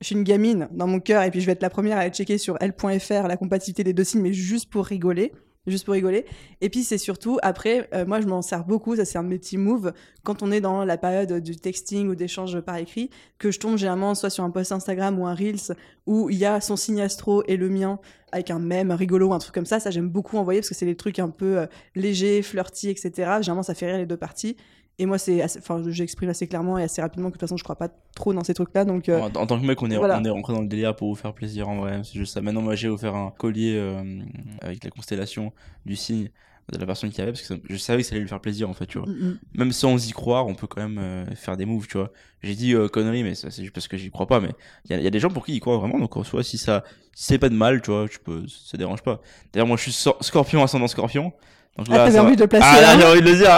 je 0.01 0.07
suis 0.07 0.17
une 0.17 0.25
gamine 0.25 0.69
dans 0.73 0.89
mon 0.89 0.99
cœur 0.99 1.23
et 1.23 1.31
puis 1.31 1.41
je 1.41 1.47
vais 1.47 1.53
être 1.53 1.63
la 1.63 1.71
première 1.71 1.99
à 1.99 2.01
aller 2.01 2.11
checker 2.11 2.39
sur 2.39 2.57
l.fr 2.61 3.29
la 3.29 3.37
compatibilité 3.37 3.85
des 3.85 3.93
deux 3.93 4.05
signes, 4.05 4.23
mais 4.23 4.33
juste 4.33 4.69
pour 4.71 4.87
rigoler. 4.87 5.33
Juste 5.69 5.85
pour 5.85 5.95
rigoler. 5.95 6.27
Et 6.61 6.69
puis 6.71 6.83
c'est 6.83 6.99
surtout, 6.99 7.39
après, 7.41 7.89
euh, 7.95 8.05
moi 8.05 8.21
je 8.21 8.27
m'en 8.27 8.43
sers 8.43 8.65
beaucoup, 8.65 8.97
ça 8.97 9.05
c'est 9.05 9.17
un 9.17 9.23
de 9.23 9.29
mes 9.29 9.39
petits 9.39 9.59
moves, 9.59 9.93
quand 10.25 10.43
on 10.43 10.51
est 10.51 10.61
dans 10.61 10.85
la 10.85 10.99
période 10.99 11.35
du 11.35 11.55
texting 11.55 12.09
ou 12.09 12.17
d'échange 12.17 12.61
par 12.63 12.79
écrit, 12.79 13.11
que 13.39 13.53
je 13.53 13.61
tombe 13.61 13.79
généralement 13.79 14.17
soit 14.17 14.31
sur 14.31 14.43
un 14.43 14.51
post 14.51 14.73
Instagram 14.73 15.21
ou 15.21 15.27
un 15.27 15.35
Reels 15.35 15.77
où 16.07 16.31
il 16.31 16.37
y 16.37 16.45
a 16.45 16.61
son 16.61 16.75
signe 16.75 17.01
astro 17.01 17.45
et 17.47 17.57
le 17.57 17.69
mien 17.69 18.01
avec 18.33 18.51
un 18.51 18.59
mème 18.59 18.91
rigolo 18.91 19.29
ou 19.29 19.35
un 19.35 19.39
truc 19.39 19.55
comme 19.55 19.67
ça. 19.67 19.79
Ça 19.79 19.93
j'aime 19.93 20.09
beaucoup 20.09 20.37
envoyer 20.37 20.61
parce 20.61 20.69
que 20.69 20.75
c'est 20.75 20.87
des 20.87 20.97
trucs 20.97 21.21
un 21.21 21.31
peu 21.31 21.59
euh, 21.59 21.67
légers, 21.95 22.43
flirty, 22.43 22.91
etc. 22.91 23.13
Généralement 23.17 23.63
ça 23.63 23.75
fait 23.75 23.87
rire 23.87 23.99
les 23.99 24.07
deux 24.07 24.17
parties. 24.17 24.57
Et 24.99 25.07
moi, 25.07 25.19
c'est 25.19 25.43
enfin, 25.43 25.83
j'exprime 25.89 26.29
assez 26.31 26.47
clairement 26.47 26.79
et 26.79 26.83
assez 26.85 27.01
rapidement 27.03 27.29
que 27.29 27.35
de 27.35 27.39
toute 27.39 27.41
façon, 27.49 27.57
je 27.57 27.65
crois 27.65 27.77
pas 27.77 27.89
trop 28.15 28.33
dans 28.35 28.45
ces 28.45 28.55
trucs-là. 28.55 28.85
Donc, 28.85 29.09
euh, 29.09 29.21
En, 29.21 29.27
en 29.35 29.47
tant 29.47 29.59
que 29.61 29.65
mec, 29.67 29.81
on 29.83 29.91
est, 29.91 29.97
voilà. 29.97 30.19
on 30.19 30.25
est 30.25 30.31
rentré 30.31 30.53
dans 30.53 30.61
le 30.61 30.69
délire 30.69 30.95
pour 30.95 31.09
vous 31.09 31.15
faire 31.15 31.33
plaisir 31.35 31.69
en 31.69 31.77
vrai. 31.77 32.03
C'est 32.05 32.19
juste 32.19 32.35
ça. 32.35 32.41
Maintenant, 32.43 32.63
moi, 32.63 32.75
j'ai 32.75 32.89
offert 32.89 33.15
un 33.15 33.31
collier 33.37 33.75
euh, 33.77 34.21
avec 34.61 34.85
la 34.85 34.91
constellation 34.91 35.53
du 35.87 35.97
signe 35.97 36.29
de 36.73 36.79
la 36.79 36.87
personne 36.87 37.11
qui 37.11 37.21
avait 37.21 37.33
parce 37.33 37.43
que 37.43 37.49
ça- 37.49 37.61
je 37.69 37.77
savais 37.77 38.03
que 38.03 38.09
ça 38.09 38.13
allait 38.15 38.23
lui 38.23 38.29
faire 38.29 38.41
plaisir 38.41 38.71
en 38.71 38.73
fait, 38.75 38.87
tu 38.87 38.99
vois. 38.99 39.09
mm, 39.09 39.13
mm. 39.31 39.39
Même 39.55 39.73
sans 39.73 40.09
y 40.09 40.13
croire, 40.13 40.47
on 40.47 40.55
peut 40.55 40.69
quand 40.69 40.81
même 40.81 40.99
euh, 40.99 41.27
faire 41.35 41.57
des 41.57 41.65
moves, 41.67 41.89
tu 41.89 41.99
vois. 41.99 42.13
J'ai 42.43 42.55
dit 42.55 42.75
euh, 42.75 42.87
connerie, 42.89 43.25
mais 43.25 43.35
ça 43.35 43.51
c'est 43.51 43.63
juste 43.63 43.75
parce 43.75 43.89
que 43.89 43.97
j'y 43.97 44.11
crois 44.11 44.27
pas. 44.29 44.41
Mais 44.41 44.51
il 44.85 44.93
y, 44.93 44.95
a- 44.95 44.99
il 44.99 45.05
y 45.05 45.07
a 45.07 45.11
des 45.11 45.19
gens 45.19 45.29
pour 45.31 45.45
qui 45.45 45.55
ils 45.55 45.61
croient 45.61 45.79
vraiment, 45.79 45.99
donc 45.99 46.17
en 46.17 46.23
soi, 46.23 46.45
si 46.45 46.59
ça, 46.59 46.85
si 47.15 47.25
c'est 47.25 47.39
pas 47.39 47.49
de 47.49 47.55
mal, 47.57 47.83
tu 47.83 47.91
vois, 47.91 48.09
tu 48.09 48.21
peux, 48.21 48.45
ça 48.47 48.79
dérange 48.79 49.03
pas. 49.03 49.21
D'ailleurs, 49.53 49.67
moi, 49.67 49.77
je 49.77 49.91
suis 49.91 50.11
scorpion 50.21 50.63
ascendant 50.63 50.87
scorpion. 50.87 51.33
Donc 51.79 51.87
Ah, 51.91 52.05
t'avais 52.05 52.19
envie 52.19 52.37
de 52.37 52.43
le 52.43 52.47
placer 52.49 52.67
Ah 52.71 52.81
là, 52.81 52.95
là. 52.95 53.01
j'ai 53.01 53.07
envie 53.07 53.23
de 53.23 53.31
le 53.31 53.37
dire. 53.37 53.51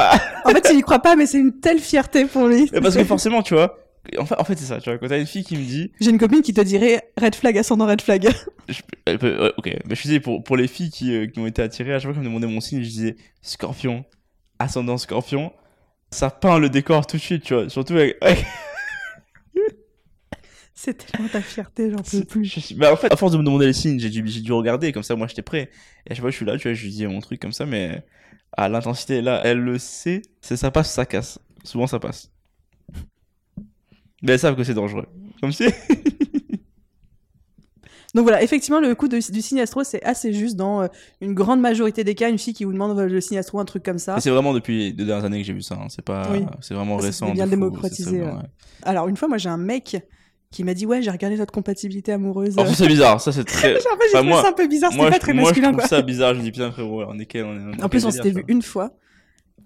En 0.44 0.50
fait, 0.50 0.68
il 0.72 0.78
y 0.78 0.82
croit 0.82 1.00
pas, 1.00 1.16
mais 1.16 1.26
c'est 1.26 1.38
une 1.38 1.58
telle 1.60 1.78
fierté 1.80 2.24
pour 2.26 2.46
lui. 2.46 2.70
Parce 2.80 2.94
que 2.96 3.04
forcément, 3.04 3.42
tu 3.42 3.54
vois. 3.54 3.78
En 4.18 4.26
fait, 4.26 4.38
en 4.38 4.44
fait 4.44 4.54
c'est 4.58 4.66
ça, 4.66 4.80
tu 4.80 4.90
vois. 4.90 4.98
Quand 4.98 5.08
t'as 5.08 5.18
une 5.18 5.26
fille 5.26 5.44
qui 5.44 5.56
me 5.56 5.64
dit, 5.64 5.90
J'ai 5.98 6.10
une 6.10 6.18
copine 6.18 6.42
qui 6.42 6.52
te 6.52 6.60
dirait 6.60 7.10
red 7.20 7.34
flag 7.34 7.56
ascendant 7.56 7.86
red 7.86 8.02
flag. 8.02 8.28
je, 8.68 8.80
elle 9.06 9.18
peut- 9.18 9.40
ouais, 9.42 9.52
ok, 9.56 9.70
mais 9.88 9.94
je 9.94 10.02
disais 10.02 10.20
pour, 10.20 10.44
pour 10.44 10.56
les 10.58 10.68
filles 10.68 10.90
qui, 10.90 11.14
euh, 11.14 11.26
qui 11.26 11.38
ont 11.40 11.46
été 11.46 11.62
attirées, 11.62 11.94
à 11.94 11.98
chaque 11.98 12.04
fois 12.04 12.12
qu'elles 12.12 12.22
me 12.22 12.28
demandaient 12.28 12.46
mon 12.52 12.60
signe, 12.60 12.82
je 12.82 12.88
disais 12.88 13.16
scorpion, 13.40 14.04
ascendant 14.58 14.98
scorpion. 14.98 15.52
Ça 16.10 16.28
peint 16.30 16.58
le 16.58 16.68
décor 16.68 17.06
tout 17.06 17.16
de 17.16 17.22
suite, 17.22 17.42
tu 17.44 17.54
vois. 17.54 17.68
Surtout 17.70 17.94
avec. 17.94 18.16
avec- 18.20 18.44
C'est 20.84 20.94
tellement 21.06 21.28
ta 21.28 21.40
fierté, 21.40 21.90
j'en 21.90 21.96
peux 21.98 22.02
c'est- 22.04 22.24
plus. 22.28 22.44
je 22.44 22.74
bah, 22.74 22.92
en 22.92 22.96
fait, 22.96 23.12
à 23.12 23.16
force 23.16 23.32
de 23.32 23.38
me 23.38 23.42
demander 23.42 23.66
les 23.66 23.72
signes, 23.72 23.98
j'ai 23.98 24.10
dû, 24.10 24.22
j'ai 24.26 24.40
dû 24.40 24.52
regarder, 24.52 24.92
comme 24.92 25.02
ça, 25.02 25.16
moi 25.16 25.26
j'étais 25.26 25.42
prêt. 25.42 25.70
Et 26.06 26.12
à 26.12 26.14
chaque 26.14 26.20
fois, 26.22 26.30
je 26.30 26.36
suis 26.36 26.44
là, 26.44 26.56
tu 26.58 26.68
vois, 26.68 26.74
je 26.74 26.82
lui 26.84 26.90
dis 26.90 27.06
mon 27.06 27.20
truc 27.20 27.40
comme 27.40 27.52
ça, 27.52 27.64
mais. 27.66 28.04
Ah, 28.56 28.68
l'intensité, 28.68 29.20
là, 29.22 29.40
elle 29.44 29.58
le 29.58 29.78
sait. 29.78 30.22
C'est 30.40 30.56
ça 30.56 30.70
passe, 30.70 30.92
ça 30.92 31.06
casse. 31.06 31.40
Souvent, 31.64 31.86
ça 31.88 31.98
passe. 31.98 32.30
Mais 34.22 34.32
elles 34.34 34.38
savent 34.38 34.54
que 34.56 34.62
c'est 34.64 34.74
dangereux. 34.74 35.06
Comme 35.40 35.50
si. 35.52 35.64
Donc 38.14 38.22
voilà, 38.22 38.44
effectivement, 38.44 38.78
le 38.78 38.94
coup 38.94 39.08
de- 39.08 39.18
du 39.32 39.42
signe 39.42 39.60
astro, 39.60 39.82
c'est 39.82 40.00
assez 40.04 40.32
juste 40.32 40.54
dans 40.54 40.82
euh, 40.82 40.86
une 41.20 41.34
grande 41.34 41.60
majorité 41.60 42.04
des 42.04 42.14
cas. 42.14 42.30
Une 42.30 42.38
fille 42.38 42.54
qui 42.54 42.62
vous 42.64 42.72
demande 42.72 42.96
euh, 42.96 43.08
le 43.08 43.20
signe 43.20 43.38
astro, 43.38 43.58
un 43.58 43.64
truc 43.64 43.82
comme 43.82 43.98
ça. 43.98 44.20
C'est 44.20 44.30
vraiment 44.30 44.52
depuis 44.54 44.78
les 44.78 44.92
deux 44.92 45.04
dernières 45.04 45.24
années 45.24 45.40
que 45.40 45.46
j'ai 45.46 45.52
vu 45.52 45.62
ça. 45.62 45.74
hein. 45.74 45.86
C'est 45.88 46.04
pas. 46.04 46.30
Oui. 46.30 46.44
C'est 46.60 46.74
vraiment 46.74 46.96
Ah, 47.00 47.02
récent. 47.02 47.26
c'était 47.26 47.34
bien 47.34 47.44
fou, 47.46 47.50
démocratisé, 47.50 48.10
c'est 48.10 48.22
ouais. 48.22 48.32
Alors, 48.84 49.08
une 49.08 49.16
fois, 49.16 49.26
moi, 49.26 49.38
j'ai 49.38 49.48
un 49.48 49.56
mec 49.56 49.96
qui 50.54 50.64
m'a 50.64 50.72
dit 50.74 50.86
Ouais, 50.86 51.02
j'ai 51.02 51.10
regardé 51.10 51.36
notre 51.36 51.52
compatibilité 51.52 52.12
amoureuse. 52.12 52.56
En 52.58 52.64
plus, 52.64 52.74
c'est 52.74 52.86
bizarre. 52.86 53.20
Ça, 53.20 53.32
c'est 53.32 53.44
très. 53.44 53.72
Genre, 53.80 53.96
Enfin, 54.12 54.22
moi- 54.22 54.42
ça 54.42 54.48
un 54.48 54.52
peu 54.52 54.66
bizarre, 54.68 54.90
c'était 54.92 55.02
moi, 55.02 55.10
pas 55.10 55.16
je, 55.16 55.20
très 55.20 55.32
moi, 55.32 55.42
je 55.42 55.48
masculin, 55.48 55.68
trouve 55.72 55.80
quoi. 55.80 55.88
ça 55.88 56.02
bizarre. 56.02 56.34
Je 56.34 56.40
dis, 56.40 56.52
putain, 56.52 56.70
frérot, 56.70 57.04
on 57.08 57.18
est 57.18 57.26
quel, 57.26 57.44
on 57.44 57.72
est, 57.72 57.82
En 57.82 57.88
plus, 57.88 58.04
on 58.04 58.10
s'était 58.10 58.30
vu 58.30 58.44
une 58.48 58.62
fois. 58.62 58.92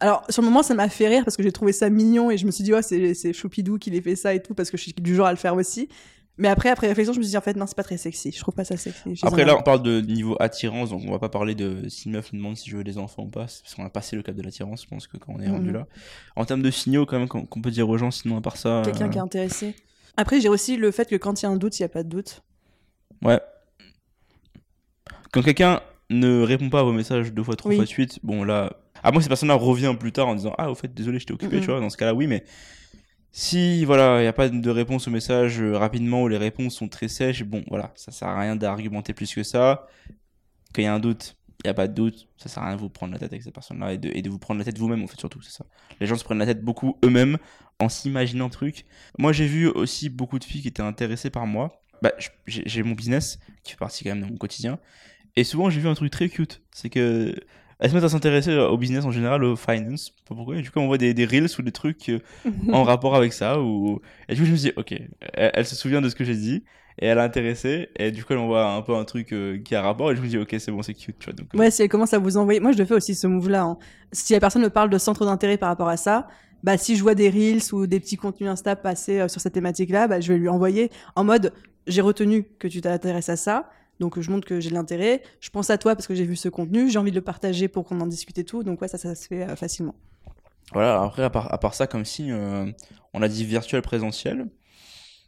Alors, 0.01 0.25
sur 0.31 0.43
le 0.43 0.49
moment, 0.49 0.63
ça 0.63 0.75
m'a 0.75 0.89
fait 0.89 1.09
rire 1.09 1.25
parce 1.25 1.37
que 1.37 1.43
j'ai 1.43 1.51
trouvé 1.53 1.73
ça 1.73 1.91
mignon 1.91 2.31
et 2.31 2.39
je 2.39 2.47
me 2.47 2.51
suis 2.53 2.63
dit, 2.65 2.73
ouais, 2.73 2.83
c'est, 2.83 3.15
c'est 3.15 3.33
Choupidou 3.33 3.79
qui 3.79 3.91
l'ait 3.91 4.01
fait 4.01 4.15
ça 4.17 4.33
et 4.33 4.41
tout 4.43 4.55
parce 4.55 4.71
que 4.71 4.77
je 4.77 4.83
suis 4.85 4.93
du 4.93 5.15
genre 5.15 5.27
à 5.27 5.31
le 5.33 5.37
faire 5.37 5.55
aussi. 5.57 5.89
Mais 6.41 6.47
après, 6.47 6.69
après 6.69 6.87
réflexion, 6.87 7.13
je 7.13 7.19
me 7.19 7.25
suis 7.25 7.31
dit, 7.33 7.37
en 7.37 7.41
fait, 7.41 7.57
non, 7.57 7.67
c'est 7.67 7.77
pas 7.77 7.83
très 7.83 7.97
sexy. 7.97 8.31
Je 8.31 8.39
trouve 8.39 8.55
pas 8.55 8.63
ça 8.65 8.77
sexy. 8.77 9.19
Après, 9.25 9.45
là, 9.45 9.57
on 9.59 9.63
parle 9.63 9.83
de 9.83 10.01
niveau 10.01 10.37
attirance, 10.39 10.91
donc 10.91 11.03
on 11.05 11.11
va 11.11 11.19
pas 11.19 11.29
parler 11.29 11.57
de 11.57 11.89
si 11.89 12.07
une 12.07 12.13
meuf 12.15 12.33
me 12.33 12.39
demande 12.39 12.57
si 12.57 12.71
je 12.71 12.77
veux 12.77 12.85
des 12.85 12.97
enfants 12.97 13.25
ou 13.25 13.29
pas, 13.29 13.47
parce 13.47 13.75
qu'on 13.77 13.85
a 13.85 13.91
passé 13.91 14.15
le 14.15 14.23
cap 14.23 14.37
de 14.37 14.43
l'attirance, 14.43 14.83
je 14.85 14.87
pense 14.89 15.09
que 15.09 15.17
quand 15.17 15.33
on 15.37 15.41
est 15.41 15.49
rendu 15.49 15.71
Mhm. 15.71 15.75
là. 15.75 15.87
En 16.37 16.45
termes 16.45 16.63
de 16.63 16.71
signaux, 16.71 17.05
quand 17.05 17.19
même, 17.19 17.27
qu'on 17.27 17.45
qu'on 17.45 17.61
peut 17.61 17.73
dire 17.73 17.89
aux 17.89 17.99
gens, 17.99 18.13
sinon, 18.13 18.37
à 18.39 18.41
part 18.41 18.57
ça. 18.57 18.83
Quelqu'un 18.85 19.07
euh, 19.07 19.09
qui 19.09 19.19
est 19.19 19.21
intéressé. 19.21 19.75
Après, 20.19 20.41
j'ai 20.41 20.49
aussi 20.49 20.77
le 20.77 20.91
fait 20.91 21.09
que 21.09 21.15
quand 21.15 21.41
il 21.41 21.45
y 21.45 21.47
a 21.47 21.51
un 21.51 21.57
doute, 21.57 21.79
il 21.79 21.83
y 21.83 21.85
a 21.85 21.89
pas 21.89 22.03
de 22.03 22.09
doute. 22.09 22.43
Ouais. 23.23 23.41
Quand 25.33 25.43
quelqu'un 25.43 25.81
ne 26.11 26.43
répond 26.43 26.71
pas 26.71 26.81
à 26.81 26.83
vos 26.83 26.93
messages 26.93 27.33
deux 27.33 27.45
fois, 27.45 27.55
trois 27.55 27.69
Oui. 27.71 27.77
fois 27.77 27.85
de 27.85 27.89
suite, 27.89 28.19
bon 28.25 28.43
là. 28.43 28.73
À 29.05 29.13
moi, 29.13 29.23
cette 29.23 29.29
personne-là 29.29 29.55
revient 29.55 29.95
plus 29.99 30.11
tard 30.11 30.27
en 30.27 30.35
disant 30.35 30.55
Ah, 30.59 30.73
au 30.73 30.75
fait, 30.75 30.93
désolé, 30.93 31.21
j'étais 31.21 31.33
occupé, 31.35 31.61
tu 31.61 31.67
vois. 31.67 31.79
Dans 31.79 31.89
ce 31.89 31.97
cas-là, 31.97 32.15
oui, 32.15 32.27
mais 32.27 32.43
si, 33.31 33.85
voilà, 33.85 34.19
il 34.19 34.23
n'y 34.23 34.27
a 34.27 34.33
pas 34.33 34.49
de 34.49 34.71
réponse 34.71 35.07
au 35.07 35.13
message 35.13 35.61
euh, 35.61 35.79
rapidement 35.79 36.23
ou 36.25 36.29
les 36.29 36.37
réponses 36.37 36.75
sont 36.75 36.89
très 36.89 37.07
sèches, 37.07 37.45
bon, 37.45 37.63
voilà, 37.69 37.93
ça 37.95 38.11
sert 38.11 38.27
à 38.27 38.41
rien 38.41 38.57
d'argumenter 38.57 39.13
plus 39.15 39.33
que 39.33 39.45
ça. 39.45 39.87
Quand 40.75 40.83
il 40.83 40.87
y 40.87 40.89
a 40.89 40.95
un 40.95 40.99
doute, 40.99 41.37
il 41.63 41.69
n'y 41.69 41.71
a 41.71 41.75
pas 41.75 41.87
de 41.87 41.95
doute, 41.95 42.27
ça 42.39 42.49
sert 42.49 42.65
à 42.65 42.67
rien 42.67 42.75
de 42.77 42.81
vous 42.81 42.89
prendre 42.89 43.13
la 43.13 43.21
tête 43.21 43.33
avec 43.33 43.45
cette 43.45 43.55
personne-là 43.55 43.93
et 43.93 43.99
de, 43.99 44.11
et 44.13 44.23
de 44.23 44.31
vous 44.31 44.39
prendre 44.41 44.59
la 44.59 44.65
tête 44.65 44.79
vous-même, 44.79 45.05
en 45.05 45.07
fait, 45.07 45.21
surtout, 45.21 45.41
c'est 45.43 45.53
ça. 45.53 45.65
Les 46.01 46.09
gens 46.09 46.17
se 46.17 46.25
prennent 46.25 46.39
la 46.39 46.47
tête 46.47 46.65
beaucoup 46.65 46.99
eux-mêmes 47.05 47.39
en 47.81 47.89
s'imaginant 47.89 48.49
trucs. 48.49 48.85
Moi, 49.19 49.33
j'ai 49.33 49.47
vu 49.47 49.67
aussi 49.69 50.09
beaucoup 50.09 50.39
de 50.39 50.45
filles 50.45 50.63
qui 50.63 50.69
étaient 50.69 50.83
intéressées 50.83 51.31
par 51.31 51.47
moi. 51.47 51.83
Bah, 52.03 52.13
j'ai 52.47 52.83
mon 52.83 52.95
business 52.95 53.39
qui 53.65 53.73
fait 53.73 53.79
partie 53.79 54.05
quand 54.05 54.11
même 54.11 54.23
de 54.25 54.31
mon 54.31 54.37
quotidien. 54.37 54.79
Et 55.37 55.45
souvent, 55.45 55.71
j'ai 55.71 55.81
vu 55.81 55.89
un 55.89 55.95
truc 55.95 56.11
très 56.11 56.29
cute. 56.29 56.63
C'est 56.73 56.91
que 56.91 57.35
elles 57.81 57.91
se 57.91 57.95
mettent 57.95 58.05
à 58.05 58.09
s'intéresser 58.09 58.57
au 58.57 58.77
business 58.77 59.05
en 59.05 59.13
général, 59.13 59.45
au 59.45 59.55
finance. 59.55 60.11
Pas 60.29 60.35
pourquoi. 60.35 60.57
Et 60.57 60.63
du 60.63 60.71
coup, 60.71 60.81
on 60.81 60.87
voit 60.89 60.99
des, 60.99 61.15
des 61.15 61.25
reels 61.25 61.47
ou 61.59 61.63
des 61.63 61.71
trucs 61.71 62.09
euh, 62.09 62.19
en 62.73 62.83
rapport 62.83 63.15
avec 63.15 63.33
ça. 63.33 63.61
Ou... 63.61 64.01
Et 64.29 64.35
du 64.35 64.41
coup, 64.41 64.47
je 64.47 64.53
me 64.53 64.57
suis 64.57 64.71
dit, 64.71 64.75
ok, 64.77 64.93
elle, 65.35 65.51
elle 65.55 65.67
se 65.67 65.77
souvient 65.77 66.01
de 66.01 66.09
ce 66.09 66.17
que 66.17 66.25
j'ai 66.25 66.35
dit. 66.35 66.65
Et 67.01 67.07
elle 67.07 67.19
est 67.19 67.21
intéressée. 67.21 67.91
Et 67.97 68.11
du 68.11 68.25
coup, 68.25 68.33
elle 68.33 68.41
envoie 68.41 68.69
un 68.73 68.83
peu 68.83 68.97
un 68.97 69.05
truc 69.05 69.33
euh, 69.33 69.59
qui 69.63 69.77
a 69.77 69.83
rapport. 69.83 70.11
Et 70.11 70.17
je 70.17 70.21
me 70.21 70.27
dis, 70.27 70.39
ok, 70.39 70.57
c'est 70.59 70.73
bon, 70.73 70.83
c'est 70.83 70.95
cute. 70.95 71.17
Tu 71.21 71.27
vois, 71.27 71.35
donc, 71.35 71.55
euh, 71.55 71.59
Ouais, 71.59 71.71
si 71.71 71.83
elle 71.83 71.89
commence 71.89 72.13
à 72.13 72.19
vous 72.19 72.37
envoyer. 72.37 72.59
Moi, 72.59 72.73
je 72.73 72.79
le 72.79 72.85
fais 72.85 72.95
aussi, 72.95 73.15
ce 73.15 73.29
move-là. 73.29 73.63
hein. 73.63 73.79
Si 74.11 74.33
la 74.33 74.41
personne 74.41 74.63
me 74.63 74.71
parle 74.71 74.91
de 74.91 74.99
centre 74.99 75.25
d'intérêt 75.25 75.57
par 75.57 75.69
rapport 75.69 75.89
à 75.89 75.97
ça, 75.97 76.27
bah, 76.63 76.77
si 76.77 76.97
je 76.97 77.03
vois 77.03 77.15
des 77.15 77.31
reels 77.31 77.63
ou 77.73 77.87
des 77.87 78.01
petits 78.01 78.17
contenus 78.17 78.51
Insta 78.51 78.77
passer 78.77 79.21
euh, 79.21 79.29
sur 79.29 79.41
cette 79.41 79.55
thématique-là, 79.55 80.09
bah, 80.09 80.21
je 80.21 80.33
vais 80.33 80.39
lui 80.39 80.49
envoyer 80.49 80.91
en 81.17 81.25
mode 81.25 81.53
j'ai 81.87 82.03
retenu 82.03 82.45
que 82.59 82.69
tu 82.69 82.81
t'intéresses 82.81 83.29
à 83.29 83.37
ça. 83.37 83.71
Donc, 83.99 84.21
je 84.21 84.31
montre 84.31 84.47
que 84.47 84.61
j'ai 84.61 84.71
de 84.71 84.75
l'intérêt. 84.75 85.23
Je 85.41 85.51
pense 85.51 85.71
à 85.71 85.79
toi 85.79 85.97
parce 85.97 86.07
que 86.07 86.15
j'ai 86.15 86.25
vu 86.25 86.37
ce 86.37 86.49
contenu. 86.49 86.89
J'ai 86.89 86.99
envie 86.99 87.11
de 87.11 87.17
le 87.17 87.23
partager 87.23 87.67
pour 87.67 87.85
qu'on 87.85 88.01
en 88.01 88.07
discute 88.07 88.39
et 88.39 88.45
tout. 88.45 88.63
Donc, 88.63 88.81
ouais, 88.81 88.89
ça, 88.89 88.99
ça 88.99 89.15
se 89.15 89.27
fait 89.27 89.43
euh, 89.43 89.57
facilement. 89.57 89.95
Voilà, 90.73 91.03
après, 91.03 91.25
à 91.25 91.31
part, 91.31 91.53
à 91.53 91.59
part 91.59 91.75
ça, 91.75 91.87
comme 91.87 92.05
signe, 92.05 92.33
euh, 92.33 92.71
on 93.15 93.23
a 93.23 93.29
dit 93.29 93.45
virtuel, 93.45 93.83
présentiel. 93.83 94.47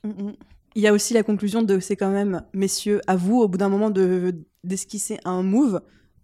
Mm, 0.04 0.08
mm. 0.08 0.32
Il 0.76 0.82
y 0.82 0.86
a 0.86 0.92
aussi 0.92 1.14
la 1.14 1.24
conclusion 1.24 1.62
de 1.62 1.80
c'est 1.80 1.96
quand 1.96 2.10
même, 2.10 2.44
messieurs, 2.52 3.00
à 3.08 3.16
vous, 3.16 3.40
au 3.40 3.48
bout 3.48 3.58
d'un 3.58 3.68
moment, 3.68 3.90
de 3.90 4.44
d'esquisser 4.62 5.18
un 5.24 5.42
move 5.42 5.80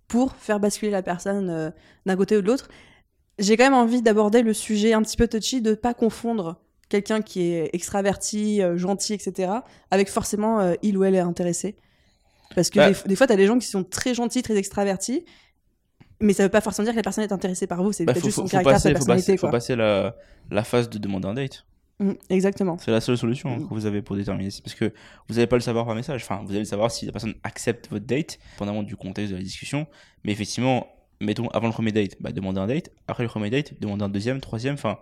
pour 0.07 0.37
faire 0.37 0.61
basculer 0.61 0.93
la 0.93 1.03
personne 1.03 1.73
d'un 2.05 2.17
côté 2.17 2.37
ou 2.37 2.43
de 2.43 2.47
l'autre. 2.47 2.69
J'ai 3.39 3.57
quand 3.57 3.65
même 3.65 3.75
envie 3.75 4.03
d'aborder 4.03 4.43
le 4.43 4.53
sujet 4.55 4.93
un 4.95 5.03
petit 5.03 5.17
peu 5.17 5.29
touchy 5.29 5.61
de 5.61 5.75
pas 5.75 5.95
confondre 5.95 6.57
quelqu'un 6.89 7.21
qui 7.21 7.43
est 7.43 7.71
extraverti, 7.75 8.63
euh, 8.63 8.77
gentil, 8.79 9.13
etc., 9.15 9.53
avec 9.91 10.09
forcément 10.09 10.61
euh, 10.61 10.75
il 10.83 10.97
ou 10.97 11.05
elle 11.05 11.15
est 11.15 11.21
intéressé. 11.21 11.77
Parce 12.55 12.71
que 12.71 12.79
Bah. 12.79 12.91
des, 12.91 12.97
des 13.09 13.17
fois, 13.17 13.27
t'as 13.27 13.37
des 13.37 13.47
gens 13.47 13.59
qui 13.59 13.67
sont 13.67 13.83
très 13.85 14.15
gentils, 14.15 14.43
très 14.43 14.57
extravertis, 14.57 15.25
mais 16.21 16.33
ça 16.33 16.45
veut 16.45 16.49
pas 16.49 16.61
forcément 16.61 16.85
dire 16.85 16.93
que 16.93 16.97
la 16.99 17.03
personne 17.03 17.25
est 17.25 17.33
intéressée 17.33 17.67
par 17.67 17.83
vous, 17.83 17.93
c'est 17.93 18.05
Bah, 18.05 18.13
peut-être 18.15 18.25
juste 18.25 18.37
son 18.37 18.43
faut 18.45 18.49
caractère, 18.49 18.73
passer, 18.75 18.83
sa 18.85 18.89
faut 18.91 18.95
personnalité, 18.95 19.33
passer, 19.33 19.39
faut 19.47 19.51
passer 19.51 19.77
la, 19.77 20.17
la 20.51 20.65
phase 20.65 20.89
de 20.89 20.97
demander 20.99 21.29
un 21.29 21.35
date. 21.35 21.67
Mm, 21.99 22.13
exactement. 22.31 22.79
C'est 22.79 22.91
la 22.91 23.01
seule 23.01 23.19
solution 23.19 23.51
hein, 23.51 23.57
Mm. 23.59 23.69
que 23.69 23.75
vous 23.75 23.85
avez 23.87 24.01
pour 24.01 24.17
déterminer. 24.17 24.51
Parce 24.63 24.75
que 24.77 24.93
vous 25.29 25.35
n'allez 25.35 25.47
pas 25.47 25.57
le 25.57 25.63
savoir 25.63 25.85
par 25.87 25.95
message. 25.95 26.23
Enfin, 26.23 26.41
vous 26.45 26.51
allez 26.51 26.61
le 26.61 26.65
savoir 26.67 26.91
si 26.91 27.05
la 27.05 27.13
personne 27.13 27.35
accepte 27.43 27.89
votre 27.91 28.07
date, 28.07 28.39
pendamment 28.59 28.83
du 28.83 28.97
contexte 28.97 29.33
de 29.33 29.37
la 29.37 29.43
discussion. 29.43 29.87
Mais 30.25 30.33
effectivement, 30.33 30.87
mettons 31.21 31.49
avant 31.49 31.67
le 31.67 31.73
premier 31.73 31.93
date, 31.93 32.17
bah, 32.21 32.33
demandez 32.33 32.61
un 32.61 32.67
date. 32.67 32.91
Après 33.09 33.23
le 33.23 33.29
premier 33.29 33.51
date, 33.51 33.79
demandez 33.81 34.05
un 34.05 34.09
deuxième, 34.09 34.41
troisième. 34.41 34.75
Enfin, 34.75 34.99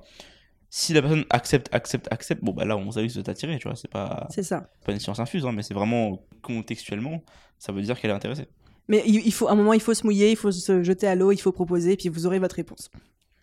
si 0.70 0.92
la 0.92 1.02
personne 1.02 1.24
accepte, 1.30 1.68
accepte, 1.72 2.08
accepte, 2.12 2.42
bon, 2.42 2.52
bah 2.52 2.64
là, 2.64 2.76
on 2.76 2.90
sait 2.90 3.06
que 3.06 3.12
vous 3.12 3.18
êtes 3.18 3.28
attiré, 3.28 3.58
tu 3.58 3.68
vois. 3.68 3.76
C'est 3.76 3.90
pas, 3.90 4.26
C'est 4.30 4.42
ça. 4.42 4.70
pas 4.84 4.92
une 4.92 4.98
science 4.98 5.20
infuse, 5.20 5.46
hein, 5.46 5.52
mais 5.52 5.62
c'est 5.62 5.74
vraiment 5.74 6.26
contextuellement, 6.42 7.22
ça 7.58 7.72
veut 7.72 7.82
dire 7.82 8.00
qu'elle 8.00 8.10
est 8.10 8.14
intéressée. 8.14 8.46
Mais 8.88 9.02
il, 9.06 9.32
faut, 9.32 9.48
à 9.48 9.52
un 9.52 9.54
moment, 9.54 9.72
il 9.72 9.80
faut 9.80 9.94
se 9.94 10.04
mouiller, 10.04 10.30
il 10.32 10.36
faut 10.36 10.52
se 10.52 10.82
jeter 10.82 11.06
à 11.06 11.14
l'eau, 11.14 11.32
il 11.32 11.38
faut 11.38 11.52
proposer, 11.52 11.96
puis 11.96 12.08
vous 12.10 12.26
aurez 12.26 12.38
votre 12.38 12.56
réponse. 12.56 12.90
Au 12.94 12.98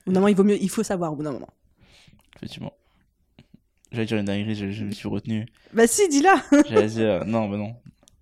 bout 0.08 0.14
d'un 0.14 0.20
moment, 0.20 0.28
il 0.28 0.36
vaut 0.36 0.44
mieux, 0.44 0.62
il 0.62 0.70
faut 0.70 0.84
savoir 0.84 1.14
au 1.14 1.16
bout 1.16 1.24
d'un 1.24 1.32
moment. 1.32 1.50
Effectivement. 2.36 2.74
J'allais 3.92 4.06
dire 4.06 4.18
une 4.18 4.26
dinguerie, 4.26 4.56
je, 4.56 4.70
je 4.70 4.84
me 4.86 4.92
suis 4.92 5.08
retenu. 5.08 5.48
Bah 5.74 5.88
si, 5.88 6.08
dis-la 6.10 6.36
J'allais 6.70 6.88
dire, 6.88 7.26
non, 7.26 7.50
bah 7.50 7.58
non. 7.58 7.76